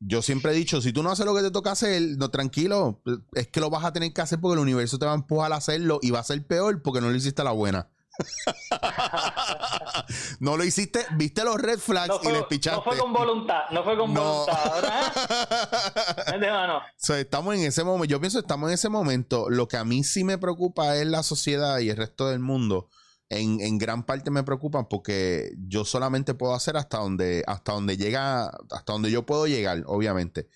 yo 0.00 0.22
siempre 0.22 0.52
he 0.52 0.54
dicho, 0.54 0.80
si 0.80 0.92
tú 0.92 1.02
no 1.02 1.10
haces 1.10 1.24
lo 1.24 1.34
que 1.34 1.42
te 1.42 1.50
toca 1.50 1.72
hacer, 1.72 2.02
no, 2.18 2.30
tranquilo, 2.30 3.00
es 3.32 3.48
que 3.48 3.60
lo 3.60 3.70
vas 3.70 3.84
a 3.84 3.92
tener 3.92 4.12
que 4.12 4.20
hacer 4.20 4.40
porque 4.40 4.54
el 4.54 4.60
universo 4.60 4.98
te 4.98 5.06
va 5.06 5.12
a 5.12 5.16
empujar 5.16 5.52
a 5.52 5.56
hacerlo 5.56 5.98
y 6.02 6.10
va 6.10 6.20
a 6.20 6.24
ser 6.24 6.46
peor 6.46 6.82
porque 6.82 7.00
no 7.00 7.08
lo 7.08 7.16
hiciste 7.16 7.42
a 7.42 7.46
la 7.46 7.52
buena. 7.52 7.88
no 10.40 10.56
lo 10.56 10.64
hiciste, 10.64 11.04
viste 11.16 11.44
los 11.44 11.56
red 11.56 11.78
flags 11.78 12.16
y 12.22 12.32
le 12.32 12.44
pichaste. 12.44 12.78
No 12.78 12.82
fue 12.82 12.98
con 12.98 13.12
voluntad, 13.12 13.64
no 13.70 13.84
fue 13.84 13.96
con 13.96 14.14
voluntad. 14.14 14.84
estamos 17.18 17.54
en 17.54 17.62
ese 17.62 17.84
momento, 17.84 18.06
yo 18.06 18.20
pienso 18.20 18.38
estamos 18.38 18.70
en 18.70 18.74
ese 18.74 18.88
momento. 18.88 19.50
Lo 19.50 19.68
que 19.68 19.76
a 19.76 19.84
mí 19.84 20.02
sí 20.02 20.24
me 20.24 20.38
preocupa 20.38 20.96
es 20.96 21.06
la 21.06 21.22
sociedad 21.22 21.78
y 21.78 21.90
el 21.90 21.96
resto 21.96 22.28
del 22.28 22.40
mundo 22.40 22.88
en, 23.28 23.78
gran 23.78 24.04
parte 24.06 24.30
me 24.30 24.44
preocupan 24.44 24.88
porque 24.88 25.54
yo 25.66 25.84
solamente 25.84 26.34
puedo 26.34 26.54
hacer 26.54 26.76
hasta 26.76 26.98
donde, 26.98 27.42
hasta 27.46 27.72
donde 27.72 27.96
llega, 27.96 28.46
hasta 28.70 28.92
donde 28.92 29.10
yo 29.10 29.26
puedo 29.26 29.46
llegar, 29.46 29.82
obviamente. 29.86 30.48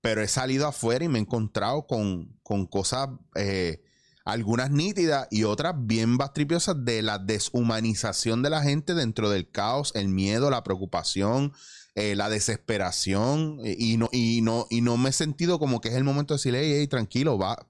Pero 0.00 0.22
he 0.22 0.28
salido 0.28 0.66
afuera 0.66 1.04
y 1.04 1.08
me 1.08 1.18
he 1.18 1.22
encontrado 1.22 1.86
con, 1.86 2.38
cosas, 2.70 3.10
eh, 3.36 3.82
algunas 4.24 4.70
nítidas 4.70 5.28
y 5.30 5.44
otras 5.44 5.74
bien 5.78 6.18
bastripiosas 6.18 6.84
de 6.84 7.02
la 7.02 7.18
deshumanización 7.18 8.42
de 8.42 8.50
la 8.50 8.62
gente 8.62 8.94
dentro 8.94 9.30
del 9.30 9.50
caos, 9.50 9.92
el 9.94 10.08
miedo, 10.08 10.50
la 10.50 10.64
preocupación, 10.64 11.52
eh, 11.94 12.16
la 12.16 12.28
desesperación. 12.28 13.60
Eh, 13.64 13.76
y, 13.78 13.96
no, 13.96 14.08
y, 14.12 14.40
no, 14.42 14.66
y 14.70 14.80
no 14.80 14.96
me 14.96 15.10
he 15.10 15.12
sentido 15.12 15.58
como 15.58 15.80
que 15.80 15.88
es 15.88 15.94
el 15.94 16.04
momento 16.04 16.34
de 16.34 16.38
decirle, 16.38 16.78
hey, 16.78 16.88
tranquilo, 16.88 17.38
va 17.38 17.68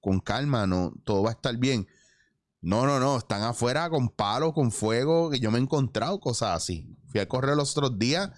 con 0.00 0.20
calma, 0.20 0.66
no, 0.66 0.94
todo 1.04 1.24
va 1.24 1.30
a 1.30 1.32
estar 1.32 1.56
bien 1.56 1.88
no, 2.60 2.86
no, 2.86 2.98
no, 2.98 3.18
están 3.18 3.42
afuera 3.42 3.88
con 3.88 4.08
palos, 4.08 4.52
con 4.52 4.72
fuego, 4.72 5.30
que 5.30 5.40
yo 5.40 5.50
me 5.50 5.58
he 5.58 5.62
encontrado 5.62 6.18
cosas 6.20 6.56
así. 6.56 6.96
Fui 7.06 7.20
a 7.20 7.28
correr 7.28 7.56
los 7.56 7.76
otros 7.76 7.98
días 7.98 8.30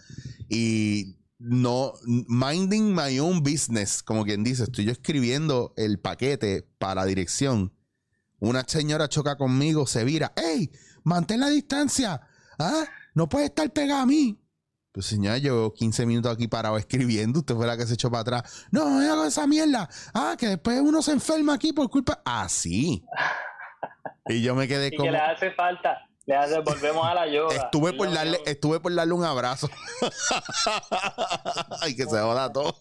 y 0.48 1.16
no, 1.38 1.94
minding 2.04 2.94
my 2.94 3.18
own 3.18 3.42
business, 3.42 4.02
como 4.02 4.24
quien 4.24 4.44
dice, 4.44 4.64
estoy 4.64 4.84
yo 4.84 4.92
escribiendo 4.92 5.72
el 5.76 5.98
paquete 5.98 6.68
para 6.78 7.04
dirección. 7.06 7.72
Una 8.38 8.64
señora 8.66 9.08
choca 9.08 9.36
conmigo, 9.36 9.86
se 9.86 10.04
vira, 10.04 10.32
¡Ey! 10.36 10.70
Mantén 11.02 11.40
la 11.40 11.48
distancia, 11.48 12.20
¿Ah? 12.58 12.84
No 13.14 13.28
puede 13.28 13.46
estar 13.46 13.72
pegada 13.72 14.02
a 14.02 14.06
mí. 14.06 14.38
Pues 14.92 15.06
señora, 15.06 15.38
yo 15.38 15.72
15 15.72 16.04
minutos 16.04 16.32
aquí 16.32 16.46
parado 16.46 16.76
escribiendo. 16.76 17.38
Usted 17.40 17.54
fue 17.54 17.66
la 17.66 17.76
que 17.76 17.86
se 17.86 17.94
echó 17.94 18.10
para 18.10 18.20
atrás. 18.20 18.66
No, 18.70 18.88
no 18.90 19.12
hago 19.12 19.24
esa 19.24 19.46
mierda. 19.46 19.88
Ah, 20.12 20.34
que 20.38 20.48
después 20.48 20.80
uno 20.80 21.00
se 21.00 21.12
enferma 21.12 21.54
aquí 21.54 21.72
por 21.72 21.88
culpa. 21.88 22.20
Así. 22.24 23.04
Y 24.26 24.42
yo 24.42 24.54
me 24.54 24.66
quedé 24.68 24.88
Y 24.88 24.96
como. 24.96 25.04
que 25.06 25.12
le 25.12 25.18
hace 25.18 25.50
falta. 25.52 26.06
Le 26.26 26.36
hace, 26.36 26.58
volvemos 26.60 27.06
a 27.06 27.14
la 27.14 27.26
yoga. 27.32 27.54
Estuve 27.56 27.92
por 27.94 28.12
darle, 28.12 28.38
estuve 28.46 28.78
por 28.80 28.94
darle 28.94 29.14
un 29.14 29.24
abrazo. 29.24 29.68
Ay, 31.80 31.96
que 31.96 32.04
se 32.04 32.18
joda 32.20 32.52
todo. 32.52 32.74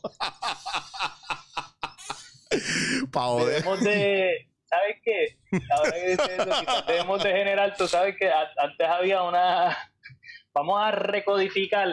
pa' 3.12 3.22
joder. 3.26 3.56
Debemos 3.64 3.82
de. 3.82 4.46
¿Sabes 4.70 4.98
qué? 5.04 5.38
Ahora 5.72 5.92
que 5.92 6.10
dices 6.10 6.30
eso, 6.30 6.46
quizás 6.60 6.86
debemos 6.86 7.24
de 7.24 7.32
generar. 7.32 7.76
Tú 7.76 7.88
sabes 7.88 8.16
que 8.20 8.30
antes 8.32 8.88
había 8.88 9.24
una. 9.24 9.76
Vamos 10.54 10.80
a 10.80 10.92
recodificar 10.92 11.88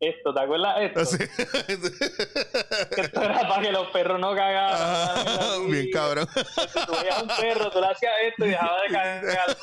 esto, 0.00 0.32
¿te 0.34 0.40
acuerdas 0.40 0.76
esto? 0.80 1.00
Que 2.94 3.00
esto 3.02 3.22
era 3.22 3.40
para 3.48 3.62
que 3.62 3.70
los 3.72 3.88
perros 3.88 4.18
no 4.18 4.34
cagaran. 4.34 4.76
Ah, 4.80 5.56
Bien 5.68 5.90
cabrón. 5.92 6.26
Si 6.34 6.86
tú 6.86 6.92
veías 7.00 7.22
un 7.22 7.28
perro, 7.28 7.70
tú 7.70 7.80
le 7.80 7.86
hacías 7.86 8.12
esto 8.26 8.46
y 8.46 8.48
dejaba 8.50 8.80
de 8.82 8.88
cagar. 8.88 9.56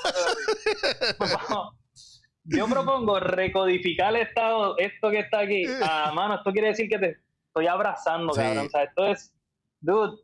Vamos. 1.20 1.74
Yo 2.44 2.66
propongo 2.68 3.20
recodificar 3.20 4.16
esto, 4.16 4.78
esto 4.78 5.10
que 5.12 5.20
está 5.20 5.40
aquí. 5.40 5.64
Ah, 5.84 6.12
mano, 6.14 6.36
esto 6.36 6.52
quiere 6.52 6.70
decir 6.70 6.88
que 6.88 6.98
te 7.00 7.18
estoy 7.48 7.68
abrazando, 7.68 8.32
Sí. 8.34 8.40
cabrón. 8.42 8.68
O 8.68 8.70
sea, 8.70 8.84
esto 8.84 9.06
es, 9.08 9.34
dude, 9.82 10.18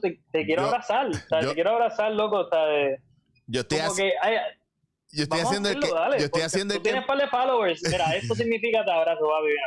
te, 0.00 0.20
te 0.32 0.44
quiero 0.44 0.62
Yo- 0.62 0.68
abrazar. 0.68 1.06
O 1.08 1.12
sea, 1.14 1.40
yo- 1.42 1.48
te 1.50 1.54
quiero 1.54 1.70
abrazar, 1.70 2.10
loco. 2.12 2.38
O 2.40 2.48
sea, 2.48 2.64
de- 2.64 2.98
Yo 3.46 3.60
estoy, 3.60 3.78
como 3.80 3.94
que, 3.94 4.12
ay, 4.20 4.36
yo 5.12 5.24
estoy 5.24 5.40
vamos 5.40 5.44
a 5.44 5.48
haciendo 5.48 5.68
el 5.68 5.74
que. 5.74 5.86
hacerlo, 5.86 6.00
dale, 6.00 6.18
yo 6.18 6.24
estoy 6.24 6.42
haciendo 6.42 6.74
tú 6.74 6.78
el 6.78 6.82
que. 6.82 6.90
tienes 6.90 7.06
par 7.06 7.18
de 7.18 7.28
followers. 7.28 7.82
Mira, 7.84 8.16
esto 8.16 8.34
significa 8.34 8.84
te 8.84 8.90
abrazo, 8.90 9.26
mira. 9.44 9.62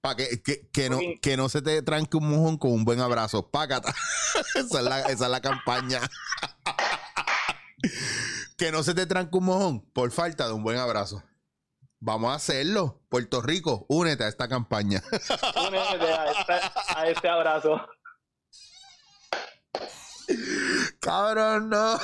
Para 0.00 0.16
que, 0.16 0.42
que, 0.42 0.68
que 0.70 0.90
no, 0.90 0.98
que 1.20 1.36
no 1.36 1.48
se 1.48 1.62
te 1.62 1.82
tranque 1.82 2.16
un 2.16 2.30
mojón 2.30 2.58
con 2.58 2.72
un 2.72 2.84
buen 2.84 3.00
abrazo. 3.00 3.50
Pácata. 3.50 3.94
esa, 4.54 4.78
es 4.78 4.84
la, 4.84 5.00
esa 5.02 5.24
es 5.24 5.30
la 5.30 5.40
campaña. 5.40 6.00
que 8.56 8.72
no 8.72 8.82
se 8.82 8.94
te 8.94 9.06
tranque 9.06 9.36
un 9.36 9.44
mojón 9.44 9.80
por 9.92 10.10
falta 10.12 10.46
de 10.46 10.54
un 10.54 10.62
buen 10.62 10.78
abrazo. 10.78 11.22
Vamos 11.98 12.30
a 12.30 12.34
hacerlo. 12.34 13.02
Puerto 13.08 13.42
Rico, 13.42 13.84
únete 13.88 14.24
a 14.24 14.28
esta 14.28 14.48
campaña. 14.48 15.02
Únete 15.68 16.12
a, 16.12 16.72
a 16.96 17.08
este 17.08 17.28
abrazo. 17.28 17.86
Cabrón, 21.00 21.70
no. 21.70 21.94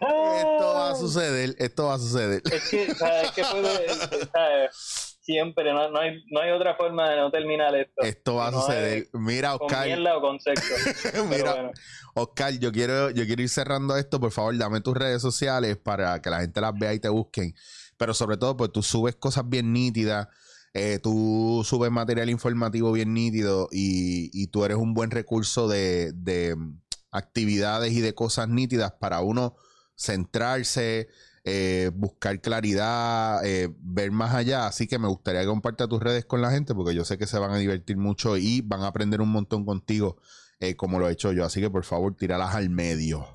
esto 0.00 0.74
va 0.74 0.90
a 0.90 0.94
suceder. 0.96 1.54
Esto 1.58 1.84
va 1.86 1.94
a 1.94 1.98
suceder. 1.98 2.42
Es 2.50 2.68
que, 2.70 2.94
¿sabes 2.94 3.30
qué 3.32 3.42
puede? 3.50 3.88
¿sabes? 4.32 5.10
Siempre, 5.22 5.72
no, 5.72 5.90
no, 5.90 6.00
hay, 6.00 6.22
no 6.30 6.40
hay 6.40 6.50
otra 6.50 6.76
forma 6.76 7.08
de 7.08 7.16
no 7.16 7.30
terminar 7.30 7.74
esto. 7.74 8.02
Esto 8.02 8.34
va 8.36 8.48
a 8.48 8.50
No 8.50 8.60
suceder. 8.60 9.08
Mira, 9.14 9.56
Con 9.56 9.66
Oscar. 9.66 9.86
mierda 9.86 10.18
o 10.18 10.20
con 10.20 10.38
sexo. 10.38 10.74
Pero 11.02 11.24
Mira, 11.24 11.54
bueno. 11.54 11.70
Oscar, 12.14 12.52
yo 12.58 12.70
quiero, 12.72 13.08
yo 13.10 13.24
quiero 13.24 13.40
ir 13.42 13.48
cerrando 13.48 13.96
esto. 13.96 14.20
Por 14.20 14.32
favor, 14.32 14.56
dame 14.58 14.82
tus 14.82 14.94
redes 14.94 15.22
sociales 15.22 15.78
para 15.78 16.20
que 16.20 16.28
la 16.28 16.40
gente 16.40 16.60
las 16.60 16.74
vea 16.78 16.92
y 16.92 17.00
te 17.00 17.08
busquen. 17.08 17.54
Pero 17.96 18.12
sobre 18.12 18.36
todo, 18.36 18.56
pues 18.56 18.70
tú 18.72 18.82
subes 18.82 19.16
cosas 19.16 19.48
bien 19.48 19.72
nítidas. 19.72 20.28
Eh, 20.74 20.98
tú 21.00 21.62
subes 21.64 21.92
material 21.92 22.28
informativo 22.30 22.90
bien 22.90 23.14
nítido 23.14 23.68
y, 23.70 24.48
tú 24.48 24.64
eres 24.64 24.76
un 24.76 24.92
buen 24.92 25.12
recurso 25.12 25.68
de, 25.68 26.12
mm, 26.56 26.80
actividades 27.12 27.92
y 27.92 28.00
de 28.00 28.14
cosas 28.14 28.48
nítidas 28.48 28.92
para 28.92 29.20
uno 29.20 29.54
centrarse, 29.96 31.08
eh, 31.44 31.92
buscar 31.94 32.40
claridad, 32.40 33.44
eh, 33.46 33.68
ver 33.78 34.10
más 34.10 34.34
allá. 34.34 34.66
Así 34.66 34.88
que 34.88 34.98
me 34.98 35.06
gustaría 35.06 35.42
que 35.42 35.46
compartas 35.46 35.88
tus 35.88 36.02
redes 36.02 36.24
con 36.24 36.42
la 36.42 36.50
gente 36.50 36.74
porque 36.74 36.94
yo 36.94 37.04
sé 37.04 37.18
que 37.18 37.28
se 37.28 37.38
van 37.38 37.52
a 37.52 37.58
divertir 37.58 37.96
mucho 37.96 38.36
y 38.36 38.60
van 38.60 38.82
a 38.82 38.88
aprender 38.88 39.20
un 39.20 39.30
montón 39.30 39.64
contigo 39.64 40.18
eh, 40.58 40.74
como 40.74 40.98
lo 40.98 41.08
he 41.08 41.12
hecho 41.12 41.32
yo. 41.32 41.44
Así 41.44 41.60
que 41.60 41.70
por 41.70 41.84
favor, 41.84 42.16
tíralas 42.16 42.54
al 42.54 42.68
medio. 42.68 43.28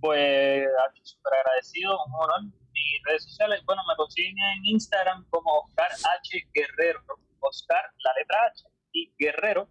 Pues, 0.00 0.64
súper 1.04 1.34
agradecido, 1.34 1.96
un 2.06 2.14
honor. 2.14 2.61
Mis 2.72 3.02
redes 3.04 3.24
sociales, 3.24 3.62
bueno, 3.66 3.82
me 3.88 3.96
consiguen 3.96 4.38
en 4.38 4.64
Instagram 4.66 5.26
como 5.30 5.50
Oscar 5.60 5.90
H. 5.92 6.48
Guerrero. 6.54 7.00
Oscar, 7.40 7.82
la 8.04 8.12
letra 8.18 8.46
H, 8.46 8.64
y 8.92 9.12
Guerrero. 9.18 9.68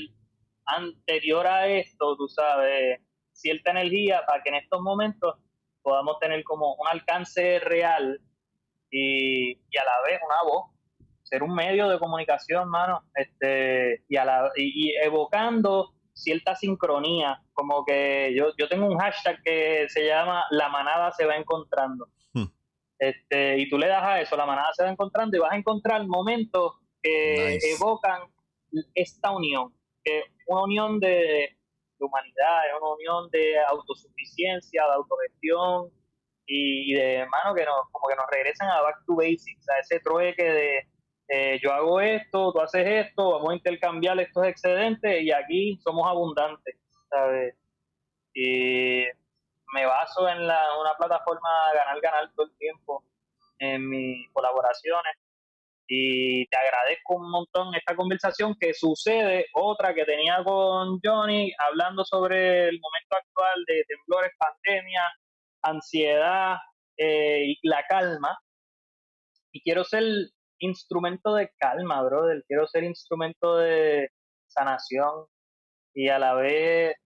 anterior 0.66 1.46
a 1.46 1.68
esto, 1.68 2.16
tú 2.16 2.28
sabes, 2.28 3.00
cierta 3.32 3.70
energía 3.70 4.22
para 4.26 4.42
que 4.42 4.50
en 4.50 4.56
estos 4.56 4.80
momentos 4.80 5.36
podamos 5.82 6.18
tener 6.20 6.42
como 6.44 6.74
un 6.74 6.88
alcance 6.88 7.58
real 7.60 8.20
y, 8.90 9.54
a 9.54 9.84
la 9.84 10.02
vez 10.06 10.20
una 10.24 10.42
voz, 10.44 10.70
ser 11.22 11.42
un 11.42 11.54
medio 11.54 11.88
de 11.88 11.98
comunicación, 11.98 12.68
mano, 12.68 13.02
este, 13.14 14.04
y, 14.08 14.16
a 14.16 14.24
la, 14.24 14.50
y, 14.54 14.90
y 14.90 14.96
evocando 14.96 15.94
cierta 16.12 16.54
sincronía, 16.54 17.42
como 17.54 17.84
que 17.84 18.34
yo, 18.36 18.52
yo 18.58 18.68
tengo 18.68 18.86
un 18.86 18.98
hashtag 18.98 19.42
que 19.42 19.86
se 19.88 20.06
llama 20.06 20.44
La 20.50 20.68
manada 20.68 21.10
se 21.12 21.24
va 21.24 21.36
encontrando. 21.36 22.08
Este, 23.02 23.58
y 23.58 23.68
tú 23.68 23.78
le 23.78 23.88
das 23.88 24.04
a 24.04 24.20
eso, 24.20 24.36
la 24.36 24.46
manada 24.46 24.68
se 24.74 24.84
va 24.84 24.90
encontrando 24.90 25.36
y 25.36 25.40
vas 25.40 25.50
a 25.50 25.56
encontrar 25.56 26.06
momentos 26.06 26.74
que 27.02 27.54
Nice. 27.54 27.72
evocan 27.72 28.20
esta 28.94 29.32
unión, 29.32 29.74
que 30.04 30.20
es 30.20 30.24
una 30.46 30.62
unión 30.62 31.00
de, 31.00 31.08
de 31.98 32.06
humanidad, 32.06 32.68
es 32.68 32.80
una 32.80 32.92
unión 32.94 33.28
de 33.32 33.58
autosuficiencia, 33.58 34.84
de 34.86 34.92
autogestión 34.92 35.90
y, 36.46 36.92
y 36.92 36.94
de 36.94 37.14
hermano 37.16 37.56
que 37.56 37.64
nos, 37.64 37.90
como 37.90 38.06
que 38.06 38.14
nos 38.14 38.26
regresan 38.30 38.68
a 38.68 38.82
back 38.82 39.04
to 39.04 39.16
basics, 39.16 39.68
a 39.68 39.80
ese 39.80 39.98
trueque 39.98 40.44
de 40.44 40.88
eh, 41.26 41.58
yo 41.60 41.72
hago 41.72 42.00
esto, 42.00 42.52
tú 42.52 42.60
haces 42.60 42.86
esto, 42.86 43.32
vamos 43.32 43.50
a 43.50 43.54
intercambiar 43.56 44.20
estos 44.20 44.46
excedentes 44.46 45.22
y 45.22 45.32
aquí 45.32 45.76
somos 45.82 46.06
abundantes, 46.08 46.76
¿sabes? 47.10 47.56
Y 48.32 49.06
me 49.72 49.86
baso 49.86 50.28
en 50.28 50.46
la, 50.46 50.78
una 50.80 50.94
plataforma 50.94 51.72
ganar-ganar 51.74 52.30
todo 52.34 52.46
el 52.46 52.56
tiempo 52.56 53.04
en 53.58 53.88
mis 53.88 54.30
colaboraciones 54.32 55.14
y 55.86 56.46
te 56.46 56.56
agradezco 56.56 57.16
un 57.16 57.30
montón 57.30 57.74
esta 57.74 57.94
conversación 57.94 58.54
que 58.58 58.72
sucede, 58.72 59.46
otra 59.52 59.92
que 59.94 60.04
tenía 60.04 60.42
con 60.42 61.00
Johnny 61.04 61.52
hablando 61.58 62.04
sobre 62.04 62.68
el 62.68 62.80
momento 62.80 63.16
actual 63.16 63.64
de 63.66 63.84
temblores, 63.86 64.32
pandemia, 64.38 65.02
ansiedad 65.62 66.56
eh, 66.96 67.44
y 67.46 67.68
la 67.68 67.84
calma. 67.86 68.38
Y 69.52 69.60
quiero 69.60 69.84
ser 69.84 70.04
instrumento 70.60 71.34
de 71.34 71.50
calma, 71.58 72.02
brother. 72.02 72.42
Quiero 72.46 72.66
ser 72.66 72.84
instrumento 72.84 73.56
de 73.56 74.08
sanación 74.46 75.26
y 75.94 76.08
a 76.08 76.18
la 76.18 76.34
vez 76.34 76.96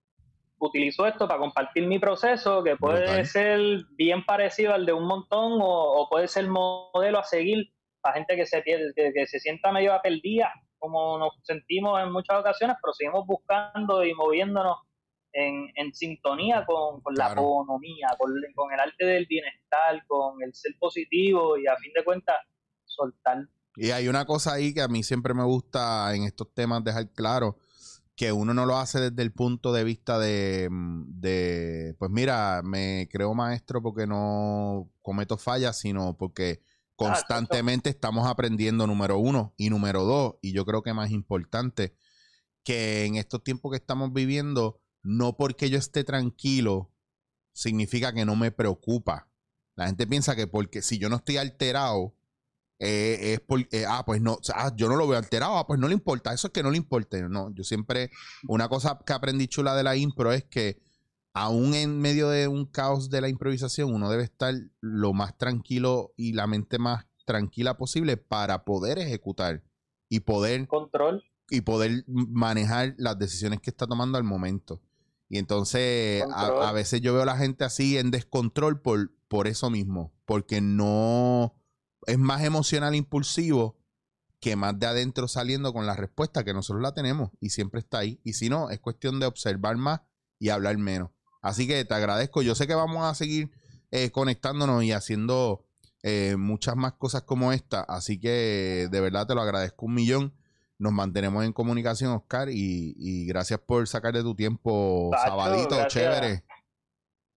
utilizo 0.58 1.06
esto 1.06 1.28
para 1.28 1.40
compartir 1.40 1.86
mi 1.86 1.98
proceso, 1.98 2.62
que 2.62 2.76
puede 2.76 3.24
ser 3.24 3.60
bien 3.90 4.24
parecido 4.24 4.74
al 4.74 4.86
de 4.86 4.92
un 4.92 5.06
montón 5.06 5.60
o, 5.60 6.02
o 6.02 6.08
puede 6.08 6.28
ser 6.28 6.48
modelo 6.48 7.18
a 7.18 7.24
seguir 7.24 7.72
para 8.00 8.14
gente 8.16 8.36
que 8.36 8.46
se, 8.46 8.62
pierde, 8.62 8.92
que, 8.94 9.12
que 9.12 9.26
se 9.26 9.38
sienta 9.38 9.72
medio 9.72 9.98
perdida, 10.02 10.52
como 10.78 11.18
nos 11.18 11.32
sentimos 11.42 12.00
en 12.02 12.12
muchas 12.12 12.38
ocasiones, 12.40 12.76
pero 12.80 12.92
seguimos 12.92 13.26
buscando 13.26 14.04
y 14.04 14.14
moviéndonos 14.14 14.78
en, 15.32 15.70
en 15.74 15.94
sintonía 15.94 16.64
con, 16.64 17.00
con 17.02 17.14
la 17.14 17.32
economía, 17.32 18.08
con, 18.18 18.32
con 18.54 18.72
el 18.72 18.80
arte 18.80 19.04
del 19.04 19.26
bienestar, 19.26 20.04
con 20.06 20.42
el 20.42 20.54
ser 20.54 20.72
positivo 20.78 21.58
y 21.58 21.66
a 21.66 21.76
fin 21.76 21.92
de 21.94 22.04
cuentas 22.04 22.36
soltar. 22.84 23.46
Y 23.76 23.90
hay 23.90 24.08
una 24.08 24.24
cosa 24.24 24.54
ahí 24.54 24.72
que 24.72 24.80
a 24.80 24.88
mí 24.88 25.02
siempre 25.02 25.34
me 25.34 25.44
gusta 25.44 26.14
en 26.14 26.24
estos 26.24 26.52
temas 26.54 26.82
dejar 26.82 27.12
claro, 27.12 27.58
que 28.16 28.32
uno 28.32 28.54
no 28.54 28.64
lo 28.64 28.78
hace 28.78 28.98
desde 28.98 29.22
el 29.22 29.30
punto 29.30 29.74
de 29.74 29.84
vista 29.84 30.18
de, 30.18 30.68
mm, 30.70 31.20
de, 31.20 31.94
pues 31.98 32.10
mira, 32.10 32.62
me 32.64 33.08
creo 33.12 33.34
maestro 33.34 33.82
porque 33.82 34.06
no 34.06 34.90
cometo 35.02 35.36
fallas, 35.36 35.78
sino 35.78 36.16
porque 36.16 36.62
constantemente 36.96 37.90
estamos 37.90 38.26
aprendiendo, 38.26 38.86
número 38.86 39.18
uno, 39.18 39.52
y 39.58 39.68
número 39.68 40.04
dos, 40.04 40.36
y 40.40 40.52
yo 40.52 40.64
creo 40.64 40.82
que 40.82 40.94
más 40.94 41.10
importante, 41.10 41.94
que 42.64 43.04
en 43.04 43.16
estos 43.16 43.44
tiempos 43.44 43.70
que 43.70 43.76
estamos 43.76 44.12
viviendo, 44.14 44.80
no 45.02 45.36
porque 45.36 45.68
yo 45.68 45.78
esté 45.78 46.02
tranquilo, 46.02 46.90
significa 47.52 48.14
que 48.14 48.24
no 48.24 48.34
me 48.34 48.50
preocupa. 48.50 49.28
La 49.76 49.86
gente 49.86 50.06
piensa 50.06 50.34
que 50.34 50.46
porque 50.46 50.80
si 50.80 50.98
yo 50.98 51.10
no 51.10 51.16
estoy 51.16 51.36
alterado, 51.36 52.14
eh, 52.78 53.32
es 53.32 53.40
por, 53.40 53.60
eh, 53.60 53.84
ah, 53.88 54.04
pues 54.04 54.20
no, 54.20 54.38
ah, 54.54 54.70
yo 54.76 54.88
no 54.88 54.96
lo 54.96 55.08
veo 55.08 55.18
alterado, 55.18 55.56
ah, 55.56 55.66
pues 55.66 55.80
no 55.80 55.88
le 55.88 55.94
importa, 55.94 56.32
eso 56.32 56.48
es 56.48 56.52
que 56.52 56.62
no 56.62 56.70
le 56.70 56.76
importa. 56.76 57.18
No, 57.28 57.50
yo 57.54 57.64
siempre, 57.64 58.10
una 58.48 58.68
cosa 58.68 58.98
que 59.04 59.12
aprendí 59.12 59.48
chula 59.48 59.74
de 59.74 59.82
la 59.82 59.96
impro 59.96 60.32
es 60.32 60.44
que 60.44 60.78
aún 61.32 61.74
en 61.74 61.98
medio 62.00 62.28
de 62.28 62.48
un 62.48 62.66
caos 62.66 63.10
de 63.10 63.20
la 63.20 63.28
improvisación, 63.28 63.92
uno 63.92 64.10
debe 64.10 64.24
estar 64.24 64.54
lo 64.80 65.12
más 65.12 65.36
tranquilo 65.36 66.12
y 66.16 66.32
la 66.32 66.46
mente 66.46 66.78
más 66.78 67.06
tranquila 67.24 67.76
posible 67.76 68.16
para 68.16 68.64
poder 68.64 68.98
ejecutar 68.98 69.62
y 70.08 70.20
poder 70.20 70.66
control 70.66 71.24
y 71.50 71.60
poder 71.60 72.04
manejar 72.06 72.94
las 72.98 73.18
decisiones 73.18 73.60
que 73.60 73.70
está 73.70 73.86
tomando 73.86 74.18
al 74.18 74.24
momento. 74.24 74.80
Y 75.28 75.38
entonces 75.38 76.24
a, 76.32 76.72
veces 76.72 77.00
yo 77.00 77.12
veo 77.12 77.22
a 77.22 77.26
la 77.26 77.36
gente 77.36 77.64
así 77.64 77.98
en 77.98 78.10
descontrol 78.10 78.80
por, 78.80 79.12
por 79.28 79.48
eso 79.48 79.70
mismo, 79.70 80.12
porque 80.24 80.60
no 80.60 81.54
es 82.06 82.18
más 82.18 82.42
emocional 82.44 82.94
e 82.94 82.98
impulsivo 82.98 83.76
que 84.40 84.56
más 84.56 84.78
de 84.78 84.86
adentro 84.86 85.28
saliendo 85.28 85.72
con 85.72 85.86
la 85.86 85.96
respuesta 85.96 86.44
que 86.44 86.54
nosotros 86.54 86.82
la 86.82 86.94
tenemos 86.94 87.30
y 87.40 87.50
siempre 87.50 87.80
está 87.80 87.98
ahí. 87.98 88.20
Y 88.22 88.34
si 88.34 88.48
no, 88.48 88.70
es 88.70 88.80
cuestión 88.80 89.18
de 89.18 89.26
observar 89.26 89.76
más 89.76 90.02
y 90.38 90.50
hablar 90.50 90.76
menos. 90.78 91.10
Así 91.42 91.66
que 91.66 91.84
te 91.84 91.94
agradezco. 91.94 92.42
Yo 92.42 92.54
sé 92.54 92.66
que 92.66 92.74
vamos 92.74 93.04
a 93.04 93.14
seguir 93.14 93.50
eh, 93.90 94.10
conectándonos 94.10 94.84
y 94.84 94.92
haciendo 94.92 95.66
eh, 96.02 96.36
muchas 96.36 96.76
más 96.76 96.94
cosas 96.94 97.22
como 97.22 97.52
esta. 97.52 97.80
Así 97.82 98.20
que 98.20 98.88
de 98.90 99.00
verdad 99.00 99.26
te 99.26 99.34
lo 99.34 99.42
agradezco 99.42 99.86
un 99.86 99.94
millón. 99.94 100.34
Nos 100.78 100.92
mantenemos 100.92 101.44
en 101.44 101.54
comunicación, 101.54 102.12
Oscar, 102.12 102.48
y, 102.50 103.24
gracias 103.26 103.60
por 103.60 103.88
sacar 103.88 104.12
de 104.12 104.22
tu 104.22 104.34
tiempo 104.34 105.10
sabadito, 105.24 105.88
chévere. 105.88 106.44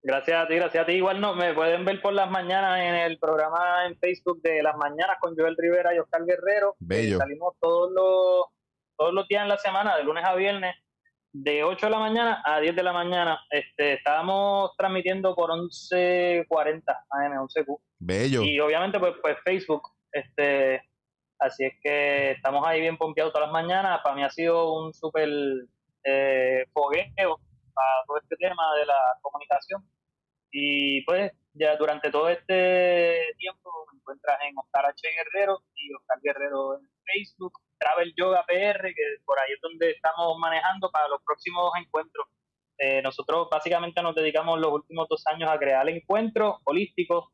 Gracias 0.09 0.43
a 0.43 0.47
ti, 0.47 0.55
gracias 0.55 0.81
a 0.81 0.85
ti. 0.87 0.93
Igual 0.93 1.21
no, 1.21 1.35
me 1.35 1.53
pueden 1.53 1.85
ver 1.85 2.01
por 2.01 2.13
las 2.13 2.31
mañanas 2.31 2.79
en 2.79 2.95
el 2.95 3.19
programa 3.19 3.85
en 3.85 3.95
Facebook 3.99 4.41
de 4.41 4.63
las 4.63 4.75
mañanas 4.75 5.17
con 5.21 5.35
Joel 5.37 5.55
Rivera 5.55 5.93
y 5.93 5.99
Oscar 5.99 6.25
Guerrero. 6.25 6.75
Bello. 6.79 7.19
salimos 7.19 7.53
todos 7.59 7.91
los, 7.91 8.47
todos 8.97 9.13
los 9.13 9.27
días 9.27 9.43
en 9.43 9.49
la 9.49 9.57
semana, 9.57 9.95
de 9.95 10.03
lunes 10.03 10.25
a 10.25 10.33
viernes, 10.33 10.75
de 11.31 11.63
8 11.63 11.85
de 11.85 11.89
la 11.91 11.99
mañana 11.99 12.41
a 12.43 12.59
10 12.59 12.75
de 12.75 12.81
la 12.81 12.91
mañana. 12.91 13.39
Este, 13.51 13.93
estábamos 13.93 14.71
transmitiendo 14.79 15.35
por 15.35 15.51
11.40 15.51 16.83
AM, 17.11 17.47
11Q. 17.47 17.79
Bello. 17.99 18.41
Y 18.41 18.59
obviamente, 18.59 18.99
pues, 18.99 19.13
pues 19.21 19.37
Facebook. 19.43 19.91
Este, 20.11 20.89
así 21.37 21.65
es 21.65 21.73
que 21.83 22.31
estamos 22.31 22.65
ahí 22.65 22.81
bien 22.81 22.97
pompeados 22.97 23.31
todas 23.31 23.47
las 23.47 23.53
mañanas. 23.53 24.01
Para 24.03 24.15
mí 24.15 24.23
ha 24.23 24.31
sido 24.31 24.73
un 24.73 24.91
súper 24.91 25.29
eh, 26.03 26.65
fogueo 26.73 27.39
para 27.75 27.89
todo 28.07 28.17
este 28.17 28.35
tema 28.37 28.63
de 28.79 28.87
la 28.87 28.97
comunicación. 29.21 29.85
Y 30.51 31.03
pues 31.05 31.31
ya 31.53 31.75
durante 31.75 32.09
todo 32.11 32.29
este 32.29 33.33
tiempo 33.37 33.69
me 33.91 33.99
encuentras 33.99 34.37
en 34.47 34.57
Oscar 34.57 34.85
H. 34.87 35.07
Guerrero 35.15 35.59
y 35.75 35.93
Oscar 35.93 36.19
Guerrero 36.21 36.79
en 36.79 36.89
Facebook, 37.03 37.53
Travel 37.77 38.13
Yoga 38.15 38.45
PR, 38.47 38.93
que 38.93 39.03
por 39.25 39.39
ahí 39.39 39.53
es 39.53 39.61
donde 39.61 39.91
estamos 39.91 40.37
manejando 40.39 40.89
para 40.91 41.07
los 41.07 41.21
próximos 41.23 41.71
encuentros. 41.79 42.27
Eh, 42.77 43.01
nosotros 43.01 43.47
básicamente 43.51 44.01
nos 44.01 44.15
dedicamos 44.15 44.59
los 44.59 44.71
últimos 44.71 45.07
dos 45.09 45.25
años 45.27 45.49
a 45.49 45.59
crear 45.59 45.87
encuentros 45.89 46.55
holísticos 46.63 47.25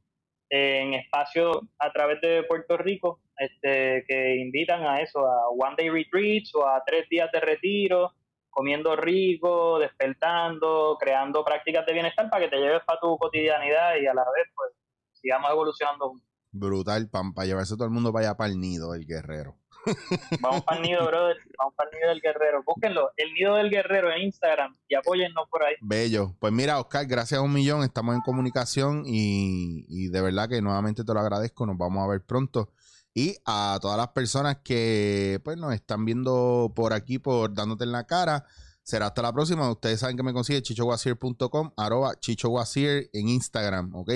en 0.50 0.96
espacios 0.96 1.58
a 1.80 1.92
través 1.92 2.22
de 2.22 2.44
Puerto 2.44 2.78
Rico 2.78 3.22
este, 3.38 4.06
que 4.08 4.36
invitan 4.38 4.84
a 4.84 5.02
eso, 5.02 5.20
a 5.20 5.50
one 5.50 5.76
day 5.78 5.90
retreats 5.90 6.54
o 6.56 6.68
a 6.68 6.82
tres 6.86 7.08
días 7.10 7.32
de 7.32 7.40
retiro 7.40 8.14
comiendo 8.56 8.96
rico, 8.96 9.80
despertando, 9.80 10.98
creando 10.98 11.44
prácticas 11.44 11.86
de 11.86 11.92
bienestar 11.92 12.30
para 12.30 12.46
que 12.46 12.50
te 12.50 12.58
lleves 12.58 12.82
para 12.86 13.02
tu 13.02 13.18
cotidianidad 13.18 13.98
y 14.02 14.08
a 14.08 14.14
la 14.14 14.24
vez 14.24 14.48
pues 14.56 14.72
sigamos 15.12 15.52
evolucionando 15.52 16.14
Brutal, 16.54 17.10
para 17.10 17.46
llevarse 17.46 17.76
todo 17.76 17.84
el 17.84 17.92
mundo 17.92 18.14
para 18.14 18.28
allá 18.28 18.38
para 18.38 18.50
el 18.50 18.62
nido 18.62 18.94
del 18.94 19.06
guerrero. 19.06 19.58
Vamos 20.40 20.64
para 20.64 20.78
el 20.78 20.84
nido, 20.84 21.06
brother. 21.06 21.36
Vamos 21.60 21.74
para 21.76 21.90
el 21.90 21.98
nido 21.98 22.10
del 22.10 22.22
guerrero. 22.22 22.64
Búsquenlo, 22.66 23.12
el 23.18 23.34
nido 23.34 23.56
del 23.56 23.70
guerrero 23.70 24.10
en 24.14 24.22
Instagram 24.24 24.74
y 24.88 24.96
apóyennos 24.96 25.50
por 25.50 25.66
ahí. 25.66 25.76
Bello. 25.82 26.34
Pues 26.40 26.54
mira, 26.54 26.80
Oscar, 26.80 27.06
gracias 27.08 27.40
a 27.40 27.44
un 27.44 27.52
millón. 27.52 27.84
Estamos 27.84 28.16
en 28.16 28.22
comunicación 28.22 29.04
y, 29.06 29.86
y 29.90 30.08
de 30.08 30.22
verdad 30.22 30.48
que 30.48 30.62
nuevamente 30.62 31.04
te 31.04 31.14
lo 31.14 31.20
agradezco. 31.20 31.66
Nos 31.66 31.78
vamos 31.78 32.02
a 32.06 32.10
ver 32.10 32.22
pronto. 32.22 32.72
Y 33.18 33.38
a 33.46 33.80
todas 33.82 33.98
las 33.98 34.10
personas 34.10 34.58
que 34.62 35.40
pues 35.46 35.58
nos 35.58 35.74
están 35.74 36.04
viendo 36.04 36.74
por 36.76 36.92
aquí, 36.92 37.18
por 37.18 37.54
dándote 37.54 37.86
en 37.86 37.94
la 37.94 38.06
cara. 38.06 38.46
Será 38.84 39.08
hasta 39.08 39.22
la 39.22 39.32
próxima. 39.32 39.72
Ustedes 39.72 40.02
saben 40.02 40.18
que 40.18 40.24
me 40.24 40.34
consigue 40.34 40.62
chichowasir.com, 40.62 41.72
arroba 41.78 42.20
chichowasir 42.20 43.10
en 43.14 43.30
Instagram, 43.30 43.96
¿ok? 43.96 44.12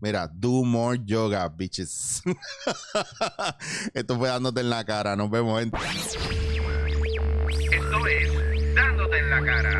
Mira, 0.00 0.30
do 0.32 0.64
more 0.64 0.98
yoga, 1.04 1.46
bitches. 1.50 2.22
Esto 3.94 4.16
fue 4.16 4.28
dándote 4.28 4.60
en 4.62 4.70
la 4.70 4.82
cara. 4.82 5.14
Nos 5.14 5.30
vemos, 5.30 5.60
gente. 5.60 5.76
Esto 7.70 8.06
es 8.06 8.74
dándote 8.74 9.18
en 9.18 9.30
la 9.30 9.44
cara. 9.44 9.78